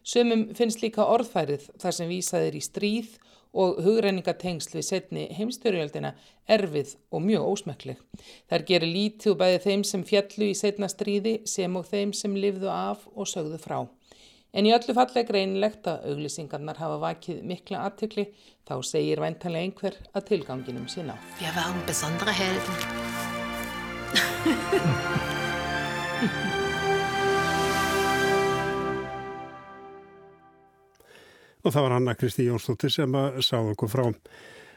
Sumum 0.07 0.53
finnst 0.55 0.87
líka 0.87 1.03
orðfærið 1.03 1.67
þar 1.83 1.99
sem 1.99 2.15
vísaðir 2.15 2.61
í 2.61 2.63
stríð 2.63 3.19
og 3.57 3.81
hugreiningatengsl 3.85 4.77
við 4.77 4.87
setni 4.87 5.25
heimstyrjöldina 5.37 6.13
erfið 6.53 6.95
og 7.11 7.25
mjög 7.25 7.43
ósmökleg. 7.53 7.99
Þær 8.51 8.67
gerir 8.69 8.93
lítið 8.93 9.33
og 9.33 9.39
bæði 9.43 9.61
þeim 9.67 9.85
sem 9.89 10.03
fjallu 10.07 10.51
í 10.51 10.59
setna 10.59 10.89
stríði 10.93 11.35
sem 11.49 11.79
og 11.79 11.85
þeim 11.89 12.13
sem 12.17 12.37
lifðu 12.37 12.71
af 12.73 13.07
og 13.15 13.31
sögðu 13.31 13.59
frá. 13.63 13.79
En 14.57 14.65
í 14.69 14.73
öllu 14.73 14.95
fallega 14.97 15.29
greinilegt 15.29 15.85
að 15.91 16.07
auglýsingarnar 16.13 16.79
hafa 16.81 16.97
vakið 17.03 17.43
mikla 17.45 17.83
aðtökli 17.89 18.25
þá 18.69 18.75
segir 18.89 19.21
væntanlega 19.25 19.65
einhver 19.69 19.95
að 20.17 20.27
tilganginum 20.31 20.89
sína. 20.89 21.15
Við 21.41 21.53
varum 21.59 21.83
besondra 21.89 22.33
helden. 22.37 22.77
og 31.67 31.75
það 31.75 31.89
var 31.89 31.97
Anna 31.97 32.15
Kristi 32.15 32.47
Jónsdóttir 32.47 32.93
sem 32.95 33.19
að 33.19 33.41
sá 33.43 33.59
okkur 33.59 33.91
frá. 33.91 34.07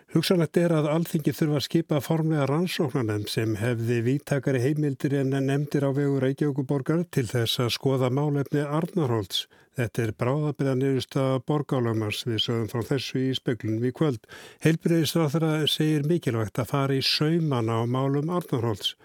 Hugsanlegt 0.10 0.58
er 0.58 0.74
að 0.74 0.88
alþingi 0.90 1.36
þurfa 1.38 1.60
að 1.60 1.66
skipa 1.68 1.98
formlega 2.02 2.48
rannsóknarnefn 2.50 3.28
sem 3.30 3.52
hefði 3.60 4.00
vítakari 4.08 4.62
heimildir 4.64 5.14
en 5.20 5.36
nefndir 5.46 5.86
á 5.86 5.94
vegur 5.94 6.24
Reykjavíkuborgar 6.26 7.04
til 7.14 7.28
þess 7.30 7.62
að 7.62 7.76
skoða 7.76 8.10
málefni 8.10 8.64
Arnarholtz. 8.66 9.44
Þetta 9.78 10.02
er 10.02 10.14
bráðabriðanirista 10.24 11.26
borgálögmars 11.46 12.24
við 12.26 12.42
sögum 12.48 12.72
frá 12.72 12.82
þessu 12.90 13.22
í 13.22 13.36
speklunum 13.38 13.86
í 13.86 13.94
kvöld. 13.94 14.26
Heilbriðisráþara 14.66 15.54
segir 15.70 16.10
mikilvægt 16.10 16.58
að 16.58 16.72
fara 16.74 16.98
í 16.98 17.06
sauman 17.06 17.70
á 17.70 17.86
málum 17.86 18.34
Arnarholtz 18.34 18.96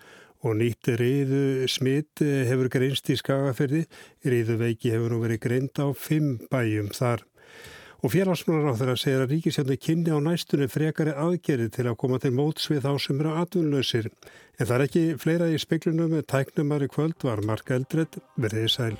og 0.41 0.57
nýtt 0.57 0.89
riðu 0.97 1.69
smitt 1.69 2.25
hefur 2.25 2.73
greinst 2.73 3.13
í 3.13 3.21
skagaferði. 3.21 3.85
Riðuveiki 4.25 4.97
hefur 4.97 5.13
nú 5.13 5.21
verið 5.29 5.45
greind 5.45 5.85
á 5.85 5.93
fimm 5.93 6.39
bæjum 6.49 6.89
þar 6.97 7.29
Og 8.05 8.13
félagsmálar 8.13 8.75
á 8.77 8.77
þeirra 8.77 8.95
segir 9.01 9.23
að 9.25 9.31
ríkisjónu 9.33 9.77
kynni 9.81 10.13
á 10.13 10.21
næstunni 10.21 10.69
frekari 10.69 11.15
aðgerið 11.17 11.71
til 11.73 11.87
að 11.89 11.97
koma 12.03 12.21
til 12.21 12.35
móts 12.37 12.69
við 12.69 12.85
þá 12.85 12.93
sem 13.01 13.25
eru 13.25 13.33
atvinnlausir. 13.41 14.13
En 14.61 14.69
það 14.69 14.77
er 14.77 14.87
ekki 14.91 15.05
fleira 15.25 15.49
í 15.49 15.59
speiklunum 15.65 16.13
með 16.13 16.29
tæknumari 16.37 16.93
kvöld 16.93 17.25
var 17.25 17.41
Mark 17.49 17.73
Eldred 17.73 18.21
verðið 18.37 18.73
sæl. 18.77 18.97